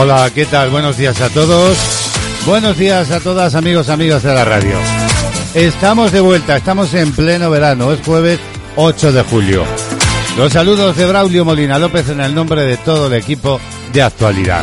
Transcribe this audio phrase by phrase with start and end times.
[0.00, 0.70] Hola, ¿qué tal?
[0.70, 1.76] Buenos días a todos.
[2.46, 4.76] Buenos días a todas, amigos, amigas de la radio.
[5.54, 8.38] Estamos de vuelta, estamos en pleno verano, es jueves
[8.76, 9.64] 8 de julio.
[10.36, 13.60] Los saludos de Braulio Molina López en el nombre de todo el equipo
[13.92, 14.62] de actualidad.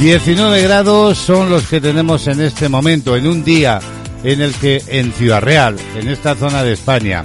[0.00, 3.78] 19 grados son los que tenemos en este momento, en un día
[4.24, 7.22] en el que en Ciudad Real, en esta zona de España,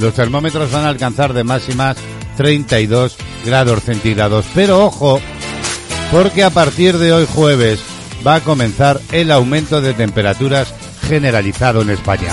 [0.00, 1.96] los termómetros van a alcanzar de máximas
[2.36, 3.16] 32
[3.46, 4.44] grados centígrados.
[4.54, 5.20] Pero ojo,
[6.10, 7.80] porque a partir de hoy jueves
[8.26, 10.72] va a comenzar el aumento de temperaturas
[11.06, 12.32] generalizado en España.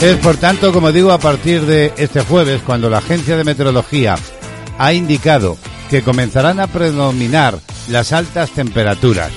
[0.00, 4.16] Es por tanto, como digo, a partir de este jueves, cuando la Agencia de Meteorología
[4.78, 5.58] ha indicado
[5.90, 9.30] que comenzarán a predominar las altas temperaturas.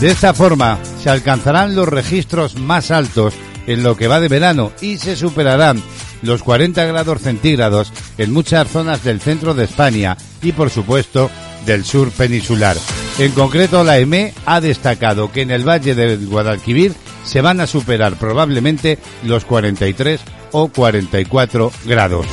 [0.00, 3.34] De esta forma, se alcanzarán los registros más altos
[3.66, 5.82] en lo que va de verano y se superarán
[6.22, 11.30] los 40 grados centígrados en muchas zonas del centro de España y, por supuesto,
[11.68, 12.76] del sur peninsular.
[13.18, 17.66] En concreto, la EME ha destacado que en el Valle del Guadalquivir se van a
[17.66, 20.18] superar probablemente los 43
[20.52, 22.26] o 44 grados.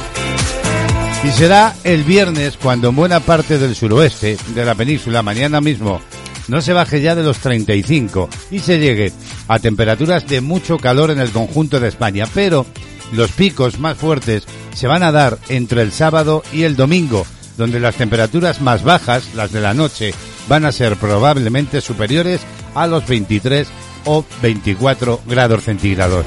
[1.25, 6.00] Y será el viernes cuando en buena parte del suroeste de la península, mañana mismo,
[6.47, 9.12] no se baje ya de los 35 y se llegue
[9.50, 12.25] a temperaturas de mucho calor en el conjunto de España.
[12.34, 12.66] Pero
[13.12, 17.25] los picos más fuertes se van a dar entre el sábado y el domingo,
[17.58, 20.14] donde las temperaturas más bajas, las de la noche,
[20.48, 22.42] van a ser probablemente superiores
[22.74, 23.68] a los 23
[24.06, 26.26] o 24 grados centígrados.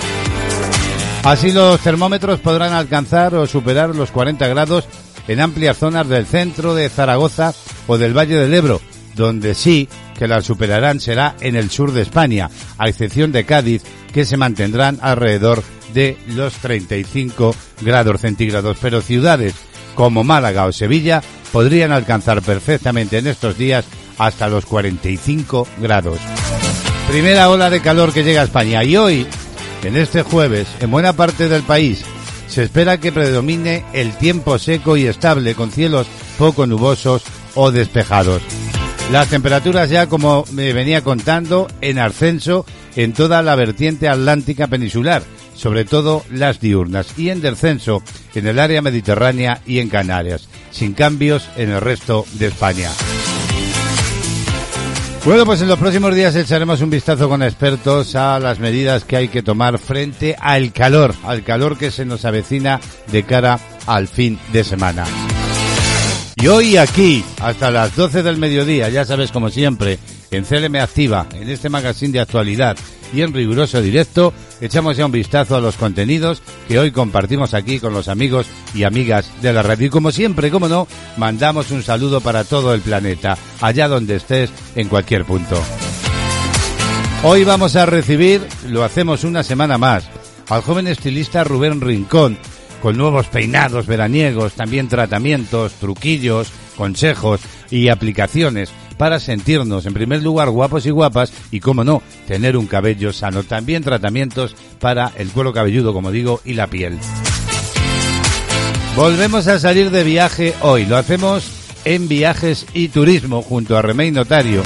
[1.24, 4.86] Así los termómetros podrán alcanzar o superar los 40 grados
[5.26, 7.52] en amplias zonas del centro de Zaragoza
[7.86, 8.80] o del Valle del Ebro,
[9.14, 9.88] donde sí
[10.18, 14.36] que las superarán será en el sur de España, a excepción de Cádiz, que se
[14.36, 15.62] mantendrán alrededor
[15.92, 18.78] de los 35 grados centígrados.
[18.80, 19.54] Pero ciudades
[19.98, 21.20] como Málaga o Sevilla
[21.50, 23.84] podrían alcanzar perfectamente en estos días
[24.16, 26.20] hasta los 45 grados.
[27.10, 29.26] Primera ola de calor que llega a España y hoy,
[29.82, 32.04] en este jueves, en buena parte del país,
[32.46, 36.06] se espera que predomine el tiempo seco y estable con cielos
[36.38, 37.24] poco nubosos
[37.56, 38.40] o despejados.
[39.10, 42.64] Las temperaturas ya, como me venía contando, en ascenso
[42.94, 45.24] en toda la vertiente atlántica peninsular,
[45.58, 48.02] sobre todo las diurnas, y en descenso
[48.34, 52.90] en el área mediterránea y en Canarias, sin cambios en el resto de España.
[55.24, 59.16] Bueno, pues en los próximos días echaremos un vistazo con expertos a las medidas que
[59.16, 62.80] hay que tomar frente al calor, al calor que se nos avecina
[63.10, 65.04] de cara al fin de semana.
[66.36, 69.98] Y hoy aquí, hasta las 12 del mediodía, ya sabes como siempre,
[70.30, 72.76] en CLM Activa, en este magazine de actualidad
[73.12, 77.80] y en riguroso directo, echamos ya un vistazo a los contenidos que hoy compartimos aquí
[77.80, 79.86] con los amigos y amigas de la radio.
[79.86, 84.50] Y como siempre, como no, mandamos un saludo para todo el planeta, allá donde estés,
[84.74, 85.60] en cualquier punto.
[87.24, 90.08] Hoy vamos a recibir, lo hacemos una semana más,
[90.48, 92.38] al joven estilista Rubén Rincón,
[92.80, 97.40] con nuevos peinados veraniegos, también tratamientos, truquillos, consejos
[97.70, 102.66] y aplicaciones para sentirnos en primer lugar guapos y guapas y, como no, tener un
[102.66, 103.44] cabello sano.
[103.44, 106.98] También tratamientos para el cuero cabelludo, como digo, y la piel.
[108.96, 110.84] Volvemos a salir de viaje hoy.
[110.84, 111.50] Lo hacemos
[111.84, 114.62] en Viajes y Turismo junto a Remey Notario,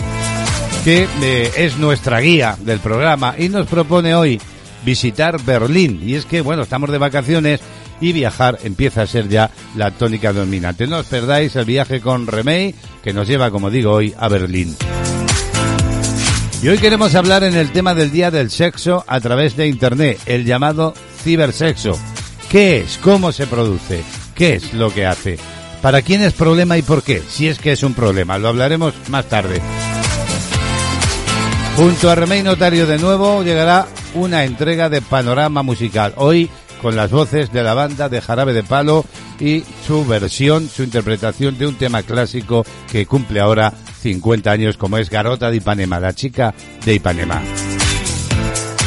[0.85, 4.41] que eh, es nuestra guía del programa y nos propone hoy
[4.85, 6.01] visitar Berlín.
[6.03, 7.61] Y es que, bueno, estamos de vacaciones
[8.01, 10.87] y viajar empieza a ser ya la tónica dominante.
[10.87, 14.77] No os perdáis el viaje con Remey, que nos lleva, como digo, hoy a Berlín.
[16.63, 20.21] Y hoy queremos hablar en el tema del Día del Sexo a través de Internet,
[20.27, 21.99] el llamado cibersexo.
[22.49, 22.99] ¿Qué es?
[22.99, 24.03] ¿Cómo se produce?
[24.35, 25.39] ¿Qué es lo que hace?
[25.81, 27.21] ¿Para quién es problema y por qué?
[27.29, 29.61] Si es que es un problema, lo hablaremos más tarde.
[31.75, 36.15] Junto a Remey Notario de nuevo llegará una entrega de panorama musical.
[36.17, 36.51] Hoy
[36.81, 39.05] con las voces de la banda de Jarabe de Palo
[39.39, 43.73] y su versión, su interpretación de un tema clásico que cumple ahora
[44.03, 46.53] 50 años como es Garota de Ipanema, la chica
[46.85, 47.41] de Ipanema.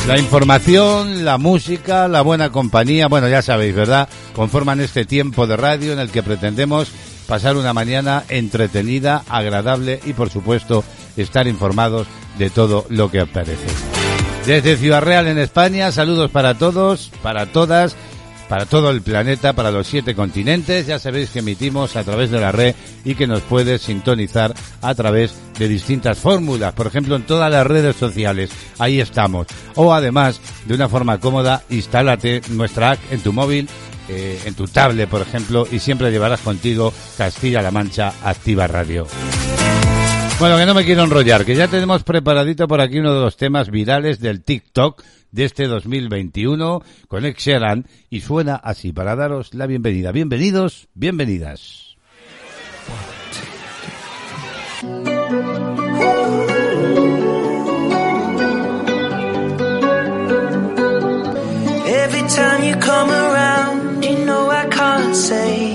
[0.07, 4.07] La información, la música, la buena compañía, bueno, ya sabéis, ¿verdad?
[4.35, 6.91] Conforman este tiempo de radio en el que pretendemos
[7.27, 10.83] pasar una mañana entretenida, agradable y, por supuesto,
[11.17, 12.05] estar informados
[12.37, 13.65] de todo lo que aparece.
[14.45, 17.95] Desde Ciudad Real en España, saludos para todos, para todas
[18.47, 20.85] para todo el planeta, para los siete continentes.
[20.87, 24.93] Ya sabéis que emitimos a través de la red y que nos puedes sintonizar a
[24.93, 28.51] través de distintas fórmulas, por ejemplo en todas las redes sociales.
[28.77, 29.47] Ahí estamos.
[29.75, 33.67] O además, de una forma cómoda, instálate nuestra app en tu móvil.
[34.07, 39.07] Eh, en tu tablet, por ejemplo, y siempre llevarás contigo Castilla-La Mancha Activa Radio.
[40.37, 43.37] Bueno, que no me quiero enrollar, que ya tenemos preparadito por aquí uno de los
[43.37, 45.01] temas virales del TikTok
[45.31, 47.35] de este 2021 con Ed
[48.09, 50.11] y suena así para daros la bienvenida.
[50.11, 51.95] Bienvenidos, bienvenidas.
[61.87, 65.74] Every time you come around, you know I can't say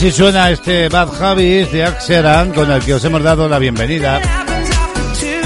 [0.00, 4.18] Así suena este Bad Habits de Axeran con el que os hemos dado la bienvenida.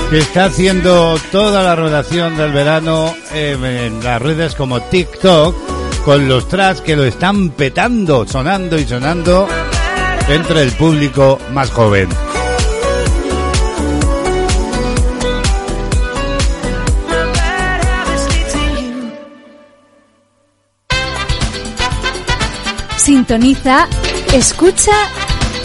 [0.09, 6.47] Que está haciendo toda la relación del verano en las redes como TikTok con los
[6.47, 9.49] tracks que lo están petando, sonando y sonando
[10.29, 12.09] entre el público más joven.
[22.97, 23.89] Sintoniza
[24.35, 24.91] Escucha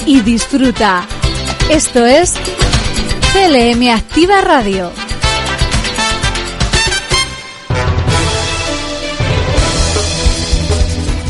[0.05, 1.07] y disfruta.
[1.71, 2.35] Esto es
[3.33, 4.91] CLM Activa Radio.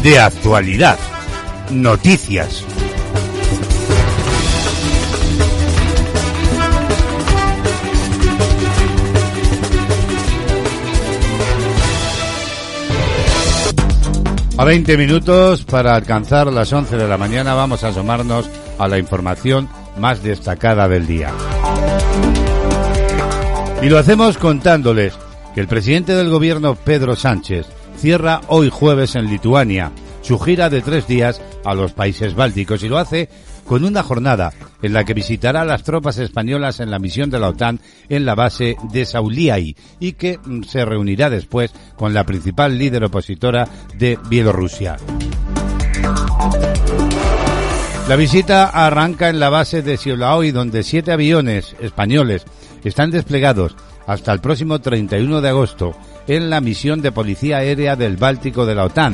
[0.03, 0.99] De actualidad.
[1.71, 2.65] Noticias.
[14.59, 18.99] A 20 minutos para alcanzar las 11 de la mañana vamos a asomarnos a la
[18.99, 21.31] información más destacada del día.
[23.81, 25.13] Y lo hacemos contándoles
[25.55, 30.81] que el presidente del gobierno Pedro Sánchez cierra hoy jueves en Lituania su gira de
[30.81, 33.29] tres días a los países bálticos y lo hace
[33.65, 34.51] con una jornada
[34.81, 38.25] en la que visitará a las tropas españolas en la misión de la OTAN en
[38.25, 43.67] la base de Sauliai y que mm, se reunirá después con la principal líder opositora
[43.95, 44.97] de Bielorrusia.
[48.07, 52.43] La visita arranca en la base de Siolaoi, donde siete aviones españoles
[52.83, 53.75] están desplegados
[54.07, 55.95] hasta el próximo 31 de agosto
[56.27, 59.13] en la misión de policía aérea del Báltico de la OTAN.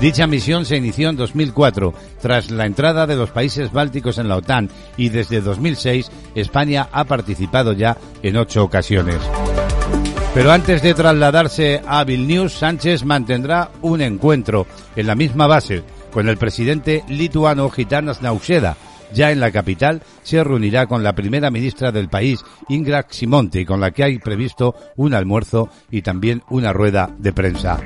[0.00, 4.36] Dicha misión se inició en 2004 tras la entrada de los países bálticos en la
[4.36, 9.18] OTAN y desde 2006 España ha participado ya en ocho ocasiones.
[10.34, 16.28] Pero antes de trasladarse a Vilnius, Sánchez mantendrá un encuentro en la misma base con
[16.28, 18.76] el presidente lituano Gitanas Nauseda.
[19.12, 23.80] Ya en la capital se reunirá con la primera ministra del país, Ingrid Simonti, con
[23.80, 27.80] la que hay previsto un almuerzo y también una rueda de prensa.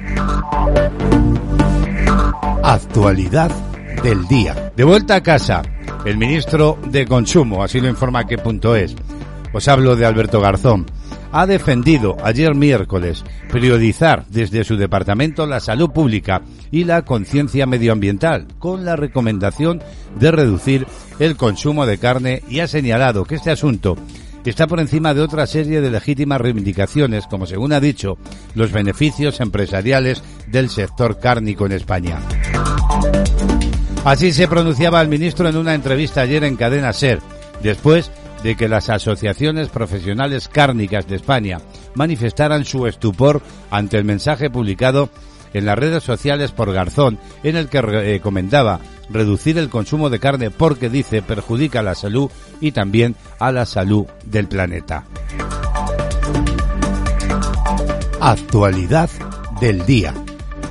[2.62, 3.50] Actualidad
[4.02, 4.72] del día.
[4.76, 5.62] De vuelta a casa,
[6.04, 8.94] el ministro de Consumo, así lo informa que punto es.
[9.52, 10.86] Os hablo de Alberto Garzón.
[11.30, 18.48] Ha defendido ayer miércoles priorizar desde su departamento la salud pública y la conciencia medioambiental,
[18.58, 19.82] con la recomendación
[20.18, 20.86] de reducir
[21.18, 23.96] el consumo de carne y ha señalado que este asunto
[24.50, 28.18] está por encima de otra serie de legítimas reivindicaciones, como según ha dicho,
[28.54, 32.18] los beneficios empresariales del sector cárnico en España.
[34.04, 37.20] Así se pronunciaba el ministro en una entrevista ayer en Cadena Ser,
[37.62, 38.10] después
[38.42, 41.58] de que las asociaciones profesionales cárnicas de España
[41.94, 45.08] manifestaran su estupor ante el mensaje publicado
[45.54, 48.80] en las redes sociales por Garzón, en el que recomendaba
[49.10, 52.30] reducir el consumo de carne porque dice perjudica la salud
[52.60, 55.04] y también a la salud del planeta.
[58.20, 59.10] Actualidad
[59.60, 60.14] del día.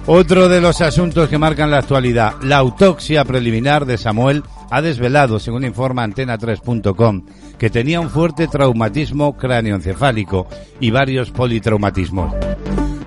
[0.07, 5.39] Otro de los asuntos que marcan la actualidad, la autopsia preliminar de Samuel ha desvelado,
[5.39, 7.25] según informa antena3.com,
[7.59, 10.47] que tenía un fuerte traumatismo cráneoencefálico
[10.79, 12.33] y varios politraumatismos.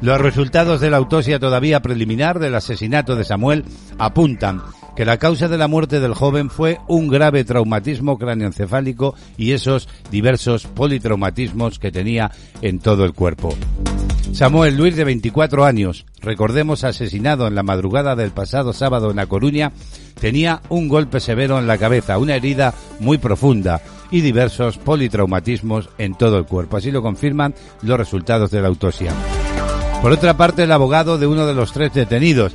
[0.00, 3.64] Los resultados de la autopsia todavía preliminar del asesinato de Samuel
[3.98, 4.62] apuntan
[4.96, 9.88] que la causa de la muerte del joven fue un grave traumatismo cráneoencefálico y esos
[10.10, 12.30] diversos politraumatismos que tenía
[12.62, 13.54] en todo el cuerpo.
[14.32, 19.26] Samuel Luis, de 24 años, recordemos asesinado en la madrugada del pasado sábado en La
[19.26, 19.72] Coruña,
[20.20, 26.14] tenía un golpe severo en la cabeza, una herida muy profunda y diversos politraumatismos en
[26.14, 26.76] todo el cuerpo.
[26.76, 29.12] Así lo confirman los resultados de la autopsia.
[30.04, 32.52] Por otra parte, el abogado de uno de los tres detenidos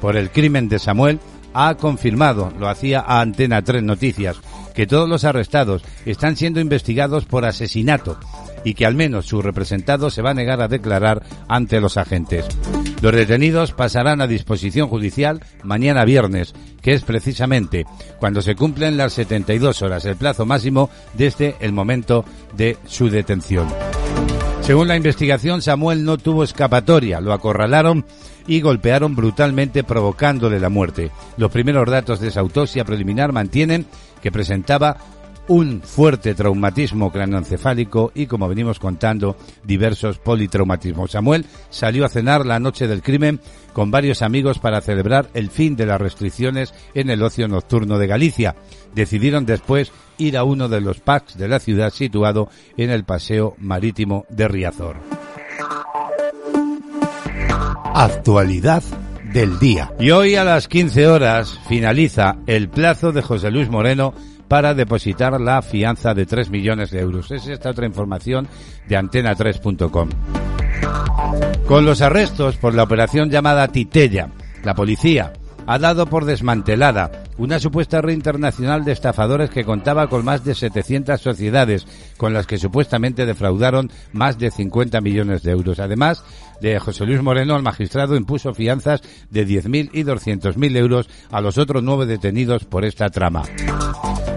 [0.00, 1.18] por el crimen de Samuel
[1.52, 4.36] ha confirmado, lo hacía a Antena 3 Noticias,
[4.72, 8.20] que todos los arrestados están siendo investigados por asesinato
[8.62, 12.46] y que al menos su representado se va a negar a declarar ante los agentes.
[13.00, 17.84] Los detenidos pasarán a disposición judicial mañana viernes, que es precisamente
[18.20, 22.24] cuando se cumplen las 72 horas, el plazo máximo desde el momento
[22.56, 23.66] de su detención.
[24.62, 28.06] Según la investigación, Samuel no tuvo escapatoria, lo acorralaron
[28.46, 31.10] y golpearon brutalmente provocándole la muerte.
[31.36, 33.86] Los primeros datos de esa autopsia preliminar mantienen
[34.22, 34.98] que presentaba
[35.48, 41.10] un fuerte traumatismo craneoencefálico y, como venimos contando, diversos politraumatismos.
[41.10, 43.40] Samuel salió a cenar la noche del crimen
[43.72, 48.06] con varios amigos para celebrar el fin de las restricciones en el ocio nocturno de
[48.06, 48.54] Galicia.
[48.94, 53.54] Decidieron después ir a uno de los pubs de la ciudad situado en el paseo
[53.58, 54.96] marítimo de Riazor.
[57.94, 58.82] Actualidad
[59.32, 59.92] del día.
[59.98, 64.14] Y hoy a las 15 horas finaliza el plazo de José Luis Moreno
[64.52, 67.30] para depositar la fianza de 3 millones de euros.
[67.30, 68.46] Es esta otra información
[68.86, 70.10] de antena3.com.
[71.66, 74.28] Con los arrestos por la operación llamada Titella,
[74.62, 75.32] la policía
[75.66, 80.54] ha dado por desmantelada una supuesta red internacional de estafadores que contaba con más de
[80.54, 81.86] 700 sociedades,
[82.18, 85.78] con las que supuestamente defraudaron más de 50 millones de euros.
[85.78, 86.24] Además
[86.62, 91.58] de José Luis Moreno, el magistrado impuso fianzas de 10.000 y 200.000 euros a los
[91.58, 93.42] otros nueve detenidos por esta trama.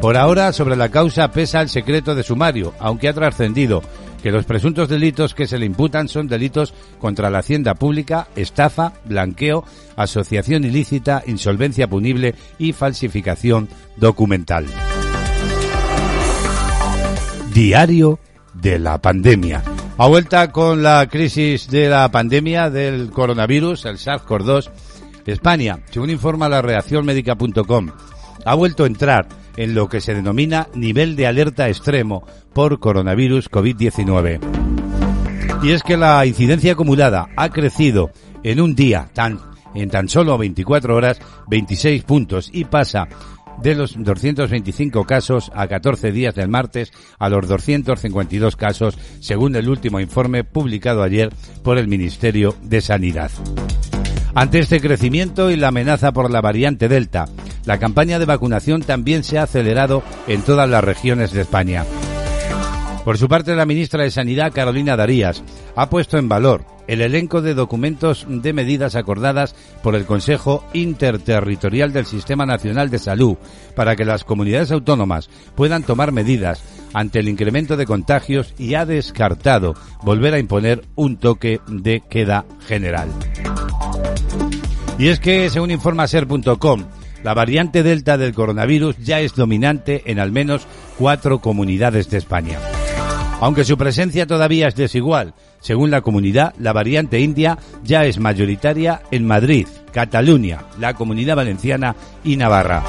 [0.01, 3.81] Por ahora, sobre la causa pesa el secreto de sumario, aunque ha trascendido
[4.21, 8.93] que los presuntos delitos que se le imputan son delitos contra la hacienda pública, estafa,
[9.05, 9.63] blanqueo,
[9.95, 14.65] asociación ilícita, insolvencia punible y falsificación documental.
[17.53, 18.19] Diario
[18.55, 19.63] de la pandemia.
[19.97, 24.69] A vuelta con la crisis de la pandemia del coronavirus, el SARS-CoV-2,
[25.25, 27.91] España, según informa la reaccionmédica.com,
[28.43, 33.49] ha vuelto a entrar en lo que se denomina nivel de alerta extremo por coronavirus
[33.49, 34.41] COVID-19.
[35.63, 38.11] Y es que la incidencia acumulada ha crecido
[38.43, 39.39] en un día, tan,
[39.73, 43.07] en tan solo 24 horas, 26 puntos y pasa
[43.61, 49.69] de los 225 casos a 14 días del martes a los 252 casos, según el
[49.69, 51.31] último informe publicado ayer
[51.63, 53.31] por el Ministerio de Sanidad.
[54.33, 57.25] Ante este crecimiento y la amenaza por la variante Delta,
[57.65, 61.85] la campaña de vacunación también se ha acelerado en todas las regiones de España.
[63.05, 65.43] Por su parte, la ministra de Sanidad, Carolina Darías,
[65.75, 71.93] ha puesto en valor el elenco de documentos de medidas acordadas por el Consejo Interterritorial
[71.93, 73.37] del Sistema Nacional de Salud
[73.75, 76.63] para que las comunidades autónomas puedan tomar medidas
[76.93, 79.73] ante el incremento de contagios y ha descartado
[80.03, 83.09] volver a imponer un toque de queda general.
[84.97, 86.85] Y es que, según informa ser.com,
[87.21, 90.67] la variante Delta del coronavirus ya es dominante en al menos
[90.97, 92.59] cuatro comunidades de España.
[93.41, 95.33] Aunque su presencia todavía es desigual,
[95.65, 101.95] según la comunidad, la variante india ya es mayoritaria en Madrid, Cataluña, la Comunidad Valenciana
[102.23, 102.83] y Navarra.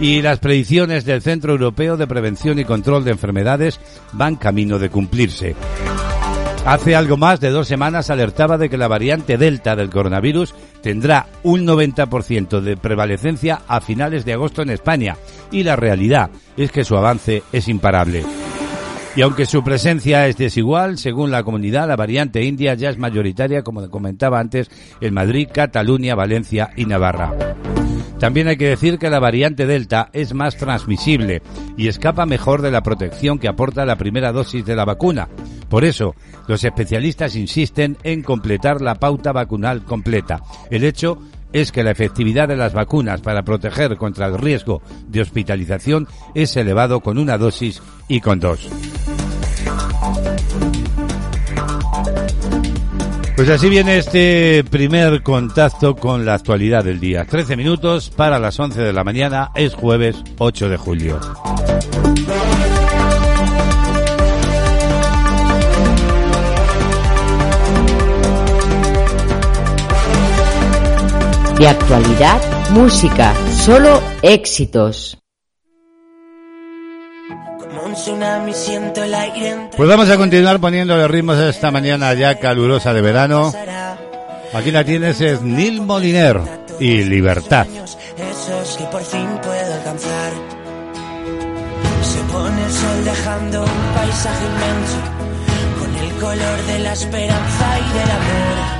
[0.00, 3.80] Y las predicciones del Centro Europeo de Prevención y Control de Enfermedades
[4.12, 5.56] van camino de cumplirse.
[6.66, 11.26] Hace algo más de dos semanas alertaba de que la variante Delta del coronavirus tendrá
[11.42, 15.16] un 90% de prevalecencia a finales de agosto en España
[15.50, 18.26] y la realidad es que su avance es imparable.
[19.16, 23.62] Y aunque su presencia es desigual, según la comunidad, la variante india ya es mayoritaria,
[23.62, 24.70] como comentaba antes,
[25.00, 27.32] en Madrid, Cataluña, Valencia y Navarra.
[28.20, 31.42] También hay que decir que la variante Delta es más transmisible
[31.76, 35.28] y escapa mejor de la protección que aporta la primera dosis de la vacuna.
[35.70, 36.14] Por eso,
[36.46, 40.42] los especialistas insisten en completar la pauta vacunal completa.
[40.70, 41.18] El hecho
[41.52, 46.56] es que la efectividad de las vacunas para proteger contra el riesgo de hospitalización es
[46.56, 48.68] elevado con una dosis y con dos.
[53.40, 57.24] Pues así viene este primer contacto con la actualidad del día.
[57.24, 61.18] 13 minutos para las 11 de la mañana, es jueves 8 de julio.
[71.60, 75.18] De actualidad, música, solo éxitos.
[79.76, 83.52] Pues vamos a continuar poniéndole ritmos esta mañana ya calurosa de verano.
[84.54, 86.40] Aquí la tienes es Nil Moliner
[86.78, 87.66] y Libertad.
[87.66, 90.32] Esos que por fin puedo alcanzar.
[92.02, 94.98] Se pone el sol dejando un paisaje inmenso
[95.78, 98.79] con el color de la esperanza y del amor.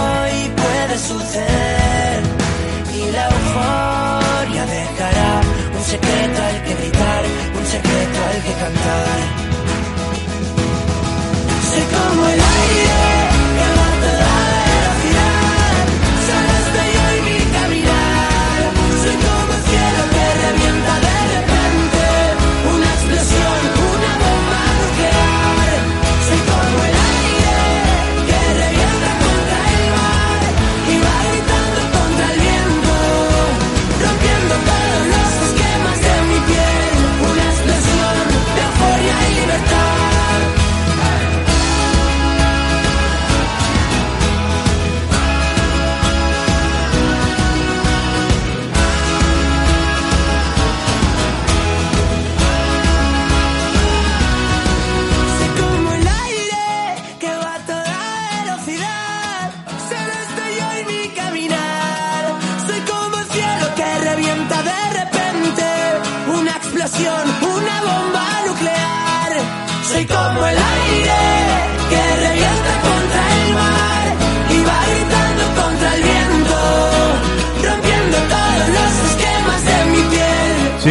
[1.01, 2.21] suceder.
[2.93, 5.41] Y la euforia dejará
[5.77, 7.23] un secreto al que gritar,
[7.59, 9.19] un secreto al que cantar.
[11.69, 12.39] Soy como el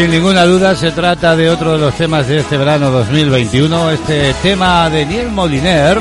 [0.01, 4.33] Sin ninguna duda se trata de otro de los temas de este verano 2021, este
[4.43, 5.99] tema de Niel Moliner,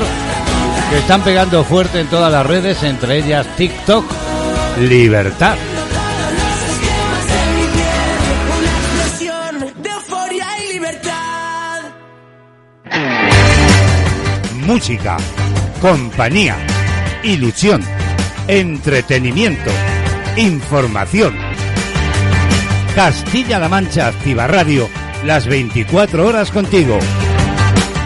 [0.88, 4.06] que están pegando fuerte en todas las redes, entre ellas TikTok,
[4.88, 5.58] Libertad.
[14.64, 15.18] Música,
[15.82, 16.56] compañía,
[17.22, 17.82] ilusión,
[18.48, 19.70] entretenimiento,
[20.38, 21.49] información.
[22.94, 24.88] Castilla-La Mancha Activa Radio,
[25.24, 26.98] las 24 horas contigo.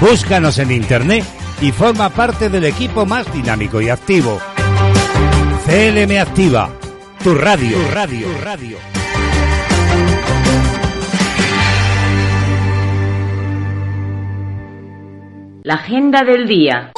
[0.00, 1.24] Búscanos en internet
[1.60, 4.38] y forma parte del equipo más dinámico y activo.
[5.66, 6.70] CLM Activa,
[7.22, 8.78] tu radio, tu radio, tu radio.
[15.62, 16.92] La agenda del día.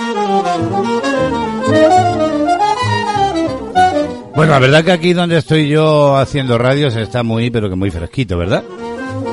[4.37, 7.91] Bueno, la verdad que aquí donde estoy yo haciendo radios está muy, pero que muy
[7.91, 8.63] fresquito, ¿verdad?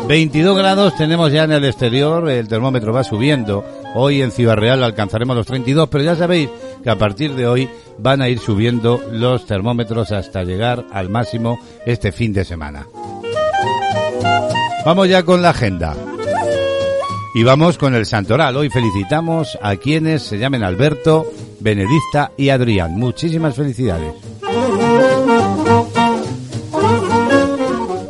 [0.07, 3.65] 22 grados tenemos ya en el exterior, el termómetro va subiendo.
[3.95, 6.49] Hoy en Ciudad Real alcanzaremos los 32, pero ya sabéis
[6.81, 11.59] que a partir de hoy van a ir subiendo los termómetros hasta llegar al máximo
[11.85, 12.87] este fin de semana.
[14.85, 15.97] Vamos ya con la agenda.
[17.35, 18.55] Y vamos con el Santoral.
[18.55, 21.25] Hoy felicitamos a quienes se llamen Alberto,
[21.63, 22.95] Benedicta y Adrián.
[22.95, 24.13] Muchísimas felicidades.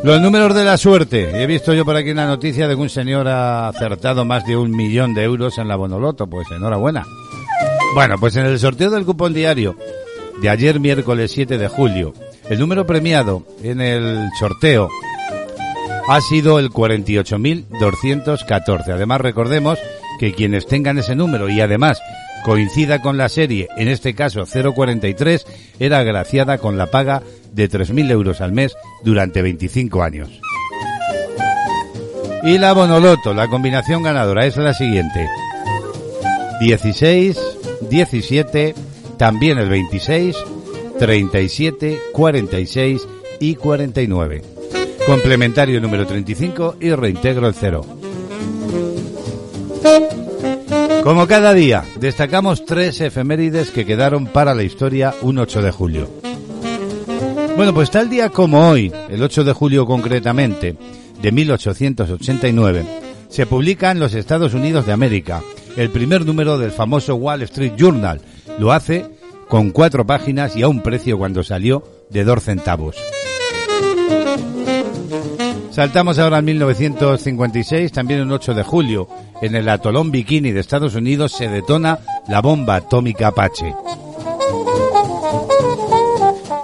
[0.04, 1.42] Los números de la suerte.
[1.42, 4.58] He visto yo por aquí una noticia de que un señor ha acertado más de
[4.58, 6.26] un millón de euros en la Bonoloto.
[6.26, 7.06] Pues enhorabuena.
[7.94, 9.78] Bueno, pues en el sorteo del cupón diario
[10.42, 12.16] de ayer miércoles 7 de julio,
[12.50, 14.90] el número premiado en el sorteo
[16.10, 18.90] ha sido el 48.214.
[18.90, 19.78] Además, recordemos
[20.20, 22.02] que quienes tengan ese número y además
[22.44, 25.46] coincida con la serie, en este caso 043,
[25.80, 30.30] era agraciada con la paga de 3.000 euros al mes durante 25 años.
[32.44, 35.28] Y la Bonoloto, la combinación ganadora es la siguiente.
[36.60, 37.40] 16,
[37.90, 38.76] 17,
[39.18, 40.36] también el 26,
[41.00, 43.08] 37, 46
[43.40, 44.42] y 49.
[45.06, 47.86] Complementario número 35 y reintegro el 0.
[51.04, 56.10] Como cada día, destacamos tres efemérides que quedaron para la historia un 8 de julio.
[57.58, 60.78] Bueno, pues tal día como hoy, el 8 de julio concretamente,
[61.22, 62.86] de 1889,
[63.28, 65.44] se publica en los Estados Unidos de América
[65.76, 68.22] el primer número del famoso Wall Street Journal.
[68.58, 69.06] Lo hace
[69.50, 72.96] con cuatro páginas y a un precio cuando salió de dos centavos.
[75.74, 79.08] Saltamos ahora al 1956, también un 8 de julio.
[79.42, 83.74] En el atolón Bikini de Estados Unidos se detona la bomba atómica Apache.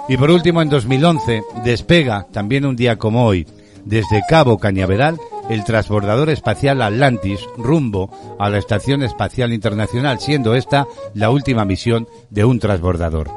[0.08, 3.48] Y por último, en 2011, despega, también un día como hoy,
[3.84, 5.18] desde Cabo Cañaveral,
[5.48, 12.06] el transbordador espacial Atlantis rumbo a la Estación Espacial Internacional, siendo esta la última misión
[12.30, 13.28] de un transbordador.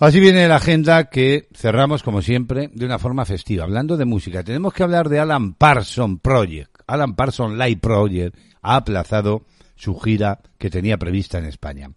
[0.00, 3.64] Así viene la agenda que cerramos, como siempre, de una forma festiva.
[3.64, 6.80] Hablando de música, tenemos que hablar de Alan Parson Project.
[6.86, 11.90] Alan Parson Live Project ha aplazado su gira que tenía prevista en España.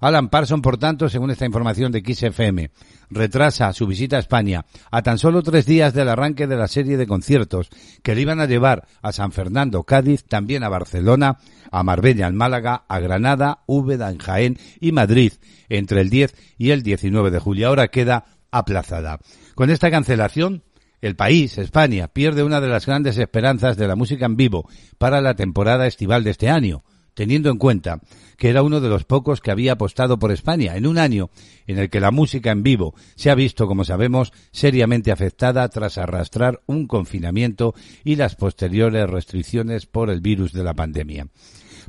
[0.00, 2.70] Alan Parson, por tanto, según esta información de XFM,
[3.10, 6.96] retrasa su visita a España a tan solo tres días del arranque de la serie
[6.96, 7.68] de conciertos
[8.02, 11.38] que le iban a llevar a San Fernando, Cádiz, también a Barcelona,
[11.70, 15.32] a Marbella, en Málaga, a Granada, Úbeda, en Jaén y Madrid
[15.68, 17.68] entre el 10 y el 19 de julio.
[17.68, 19.18] Ahora queda aplazada.
[19.54, 20.62] Con esta cancelación,
[21.00, 25.20] el país, España, pierde una de las grandes esperanzas de la música en vivo para
[25.20, 26.84] la temporada estival de este año
[27.16, 28.00] teniendo en cuenta
[28.36, 31.30] que era uno de los pocos que había apostado por España en un año
[31.66, 35.96] en el que la música en vivo se ha visto, como sabemos, seriamente afectada tras
[35.96, 37.74] arrastrar un confinamiento
[38.04, 41.28] y las posteriores restricciones por el virus de la pandemia.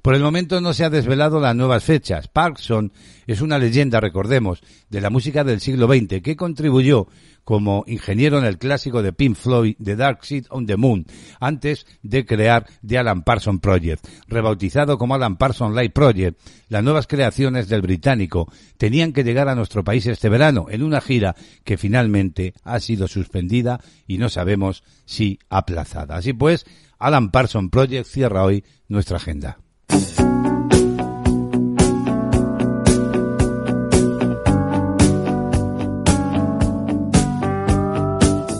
[0.01, 2.27] Por el momento no se ha desvelado las nuevas fechas.
[2.27, 2.91] Parkson
[3.25, 7.07] es una leyenda, recordemos, de la música del siglo XX que contribuyó
[7.47, 11.05] como ingeniero en el clásico de Pink Floyd, The Dark Side on the Moon,
[11.39, 14.05] antes de crear The Alan Parsons Project.
[14.27, 19.55] Rebautizado como Alan Parsons Live Project, las nuevas creaciones del británico tenían que llegar a
[19.55, 24.83] nuestro país este verano en una gira que finalmente ha sido suspendida y no sabemos
[25.05, 26.17] si aplazada.
[26.17, 26.65] Así pues,
[26.99, 29.57] Alan Parsons Project cierra hoy nuestra agenda.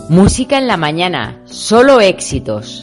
[0.10, 2.82] Música en la mañana, solo éxitos.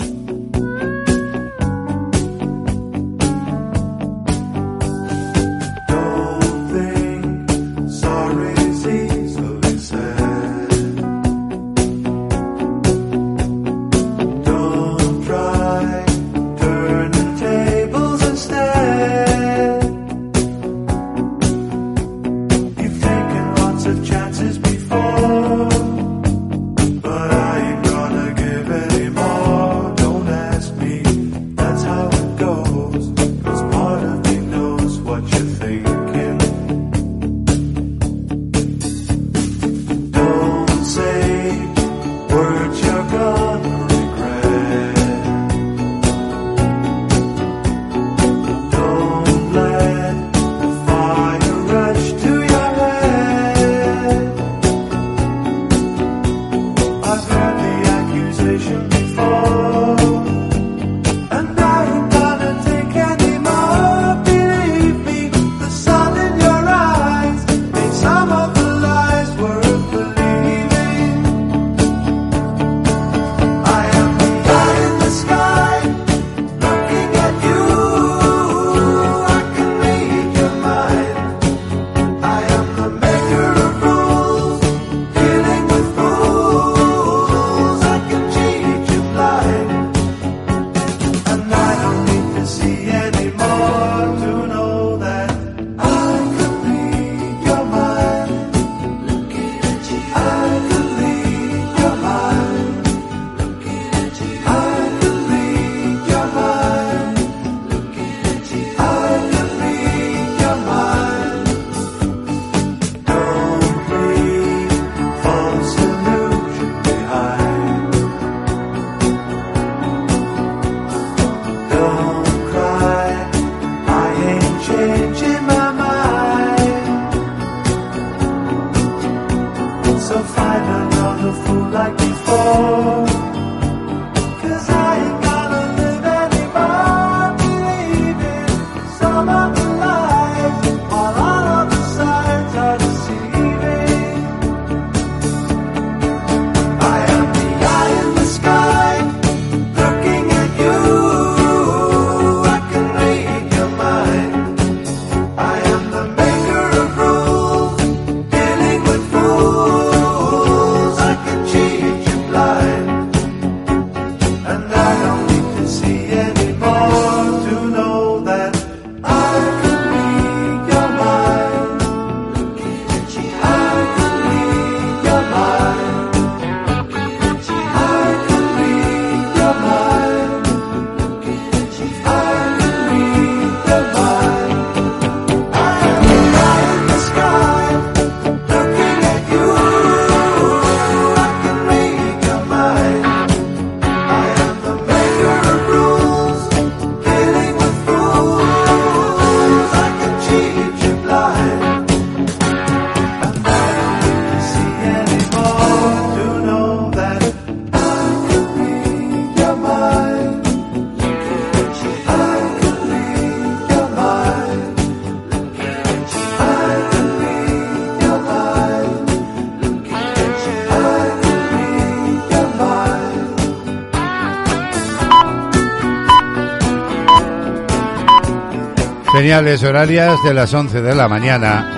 [229.14, 231.70] Señales horarias de las 11 de la mañana.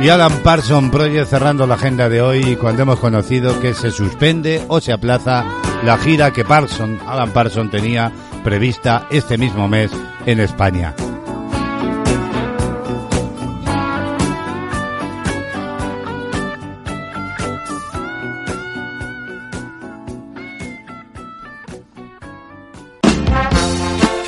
[0.00, 4.64] Y Alan Parson Project cerrando la agenda de hoy cuando hemos conocido que se suspende
[4.68, 5.44] o se aplaza
[5.82, 8.12] la gira que Parson, Alan Parson tenía
[8.44, 9.90] prevista este mismo mes
[10.26, 10.94] en España.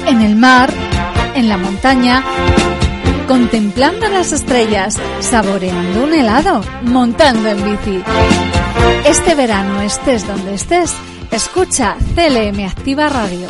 [0.09, 0.71] En el mar,
[1.41, 2.23] en la montaña,
[3.27, 8.03] contemplando las estrellas, saboreando un helado, montando en bici.
[9.07, 10.95] Este verano estés donde estés,
[11.31, 13.49] escucha CLM Activa Radio.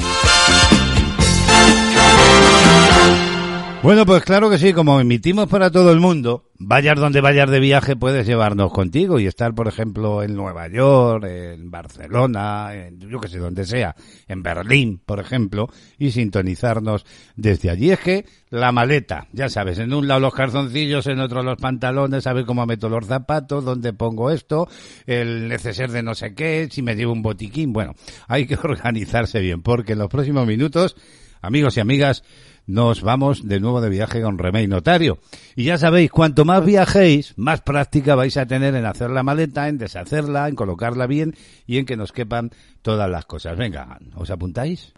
[3.82, 7.58] Bueno, pues claro que sí, como emitimos para todo el mundo, vayas donde vayas de
[7.58, 13.18] viaje puedes llevarnos contigo y estar, por ejemplo, en Nueva York, en Barcelona, en yo
[13.18, 13.96] que sé, donde sea,
[14.28, 15.66] en Berlín, por ejemplo,
[15.98, 17.04] y sintonizarnos
[17.34, 17.90] desde allí.
[17.90, 22.22] Es que la maleta, ya sabes, en un lado los calzoncillos, en otro los pantalones,
[22.22, 24.68] saber cómo meto los zapatos, dónde pongo esto,
[25.06, 27.72] el neceser de no sé qué, si me llevo un botiquín.
[27.72, 27.96] Bueno,
[28.28, 30.94] hay que organizarse bien, porque en los próximos minutos,
[31.42, 32.22] amigos y amigas,
[32.70, 35.18] nos vamos de nuevo de viaje con Remey Notario.
[35.56, 39.68] Y ya sabéis, cuanto más viajéis, más práctica vais a tener en hacer la maleta,
[39.68, 41.34] en deshacerla, en colocarla bien
[41.66, 42.50] y en que nos quepan
[42.82, 43.56] todas las cosas.
[43.58, 44.92] Venga, ¿os apuntáis?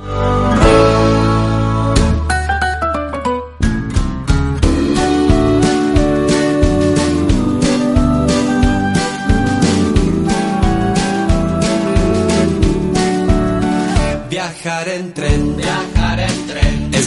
[14.28, 16.61] Viajar en tren, viajar en tren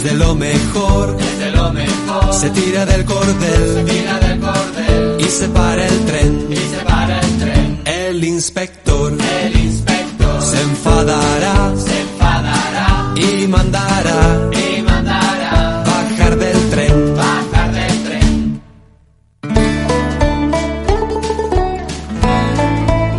[0.06, 2.34] de lo mejor, es de lo mejor.
[2.34, 6.78] Se tira del cordel, se tira del cordel y se para el tren, y se
[6.86, 7.82] para el tren.
[7.86, 9.14] El inspector,
[9.44, 18.04] el inspector se enfadará, se enfadará y mandará, y mandará bajar del tren, bajar del
[18.04, 18.62] tren.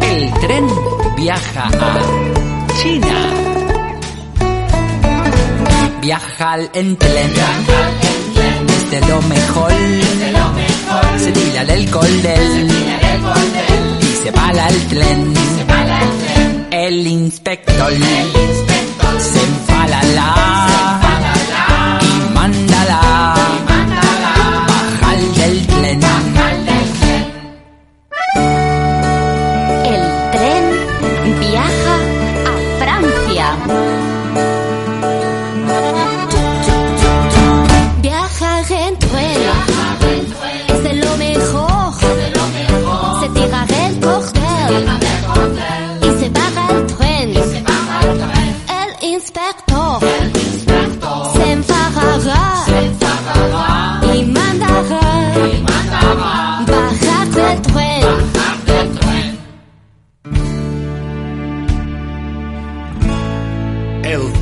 [0.02, 0.66] El tren
[1.16, 2.00] viaja a
[2.80, 3.25] China.
[6.06, 7.32] Viaja en tren.
[8.68, 9.72] Es de lo mejor.
[11.18, 12.70] Se tira del cordel.
[14.00, 15.34] Y se para el tren.
[16.70, 17.92] El inspector.
[19.18, 21.00] Se enfadará.
[21.02, 21.05] Y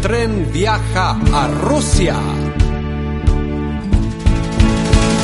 [0.05, 2.17] tren viaja a Rusia.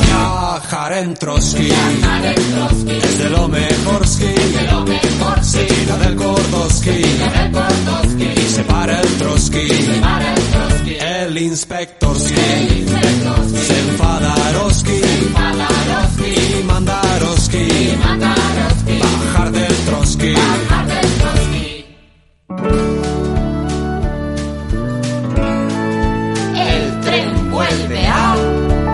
[0.07, 1.69] Viajar en Trotsky.
[3.03, 4.33] Es de lo mejor ski.
[5.43, 6.15] Se tira del
[8.33, 9.67] y se para el Trotsky.
[10.99, 11.37] El
[13.67, 15.01] se enfadaroski
[16.25, 17.65] y mandaroski
[18.99, 20.33] bajar del Trotsky.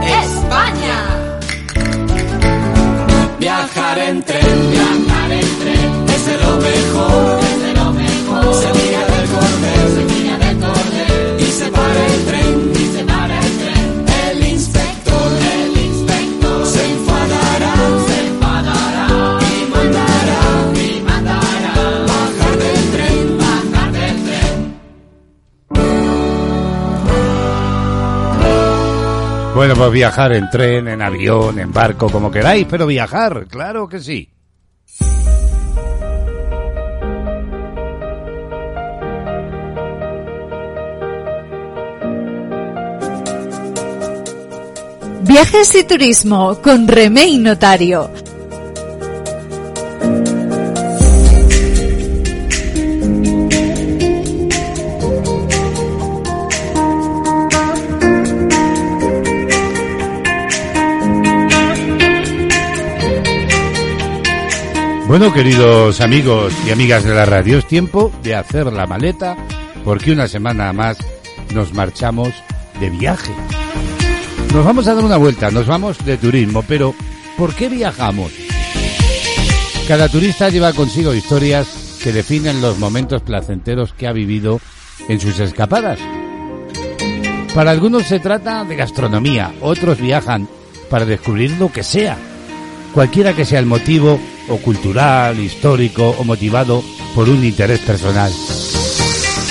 [0.04, 0.98] España.
[3.40, 4.77] Viajar en tren,
[29.78, 34.28] Pues viajar en tren, en avión, en barco, como queráis, pero viajar, claro que sí.
[45.22, 48.10] Viajes y turismo con Remey Notario.
[65.20, 69.36] Bueno, queridos amigos y amigas de la radio, es tiempo de hacer la maleta
[69.84, 70.96] porque una semana más
[71.56, 72.32] nos marchamos
[72.80, 73.34] de viaje.
[74.54, 76.94] Nos vamos a dar una vuelta, nos vamos de turismo, pero
[77.36, 78.32] ¿por qué viajamos?
[79.88, 84.62] Cada turista lleva consigo historias que definen los momentos placenteros que ha vivido
[85.10, 85.98] en sus escapadas.
[87.56, 90.48] Para algunos se trata de gastronomía, otros viajan
[90.92, 92.18] para descubrir lo que sea,
[92.94, 94.20] cualquiera que sea el motivo,
[94.50, 96.84] o cultural, histórico, o motivado
[97.16, 98.32] por un interés personal.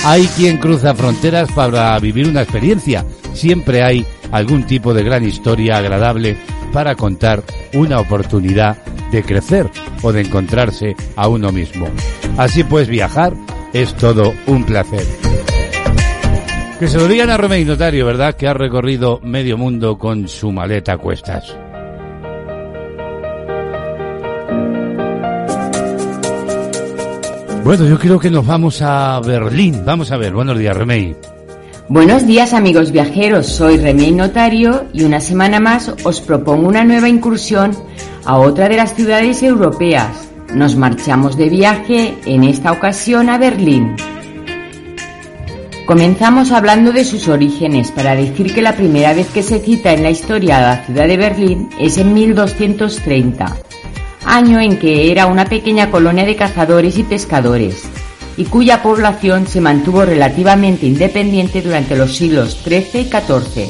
[0.05, 5.77] Hay quien cruza fronteras para vivir una experiencia, siempre hay algún tipo de gran historia
[5.77, 6.37] agradable
[6.71, 7.43] para contar
[7.73, 8.77] una oportunidad
[9.11, 9.69] de crecer
[10.01, 11.87] o de encontrarse a uno mismo.
[12.37, 13.33] Así pues, viajar
[13.73, 15.03] es todo un placer.
[16.79, 18.35] Que se lo digan a Romey Notario, ¿verdad?
[18.35, 21.57] Que ha recorrido medio mundo con su maleta a cuestas.
[27.67, 29.83] Bueno, yo creo que nos vamos a Berlín.
[29.83, 30.31] Vamos a ver.
[30.31, 31.17] Buenos días, Remey.
[31.89, 37.09] Buenos días amigos viajeros, soy Remey Notario y una semana más os propongo una nueva
[37.09, 37.75] incursión
[38.23, 40.29] a otra de las ciudades europeas.
[40.53, 43.97] Nos marchamos de viaje en esta ocasión a Berlín.
[45.85, 50.03] Comenzamos hablando de sus orígenes para decir que la primera vez que se cita en
[50.03, 53.57] la historia a la ciudad de Berlín es en 1230,
[54.27, 57.83] año en que era una pequeña colonia de cazadores y pescadores
[58.35, 63.69] y cuya población se mantuvo relativamente independiente durante los siglos XIII y XIV.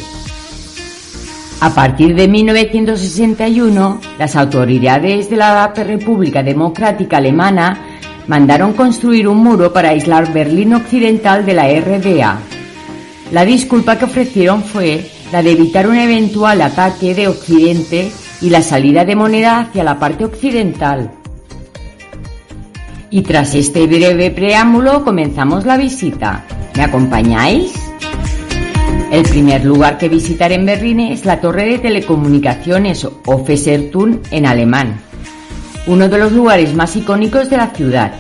[1.62, 7.80] A partir de 1961, las autoridades de la República Democrática Alemana
[8.28, 12.39] mandaron construir un muro para aislar Berlín Occidental de la RDA.
[13.32, 18.12] La disculpa que ofrecieron fue la de evitar un eventual ataque de Occidente
[18.42, 21.12] y la salida de moneda hacia la parte occidental.
[23.10, 26.46] Y tras este breve preámbulo comenzamos la visita.
[26.76, 27.74] ¿Me acompañáis?
[29.12, 34.46] El primer lugar que visitar en Berlín es la torre de telecomunicaciones o Fesserturm en
[34.46, 35.00] alemán,
[35.88, 38.14] uno de los lugares más icónicos de la ciudad.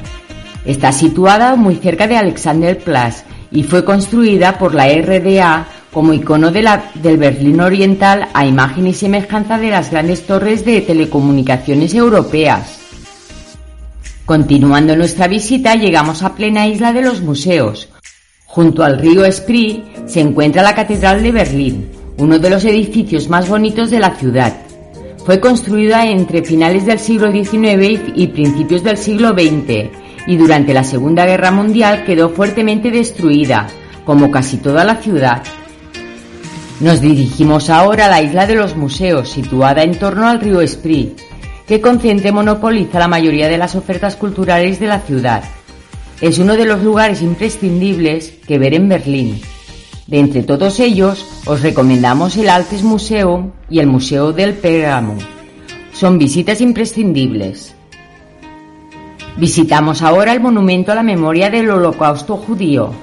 [0.65, 6.61] Está situada muy cerca de Alexanderplatz y fue construida por la RDA como icono de
[6.61, 12.77] la, del Berlín Oriental a imagen y semejanza de las grandes torres de telecomunicaciones europeas.
[14.23, 17.89] Continuando nuestra visita llegamos a plena isla de los museos.
[18.45, 21.89] Junto al río Spree se encuentra la Catedral de Berlín,
[22.19, 24.53] uno de los edificios más bonitos de la ciudad.
[25.25, 29.89] Fue construida entre finales del siglo XIX y principios del siglo XX
[30.27, 33.65] y durante la Segunda Guerra Mundial quedó fuertemente destruida,
[34.05, 35.41] como casi toda la ciudad.
[36.79, 41.15] Nos dirigimos ahora a la isla de los museos, situada en torno al río Spree,
[41.67, 45.43] que consciente monopoliza la mayoría de las ofertas culturales de la ciudad.
[46.21, 49.41] Es uno de los lugares imprescindibles que ver en Berlín.
[50.05, 55.17] De entre todos ellos, os recomendamos el Altes Museum y el Museo del Pérgamo.
[55.93, 57.73] Son visitas imprescindibles.
[59.35, 62.93] Visitamos ahora el monumento a la memoria del Holocausto judío,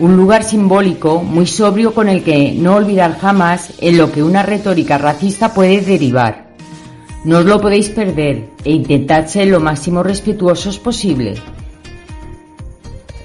[0.00, 4.42] un lugar simbólico muy sobrio con el que no olvidar jamás en lo que una
[4.42, 6.46] retórica racista puede derivar.
[7.24, 11.34] No os lo podéis perder e intentad ser lo máximo respetuosos posible.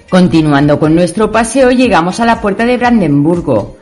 [0.09, 3.77] Continuando con nuestro paseo llegamos a la puerta de Brandenburgo.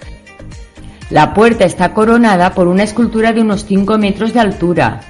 [1.09, 5.01] La puerta está coronada por una escultura de unos 5 metros de altura.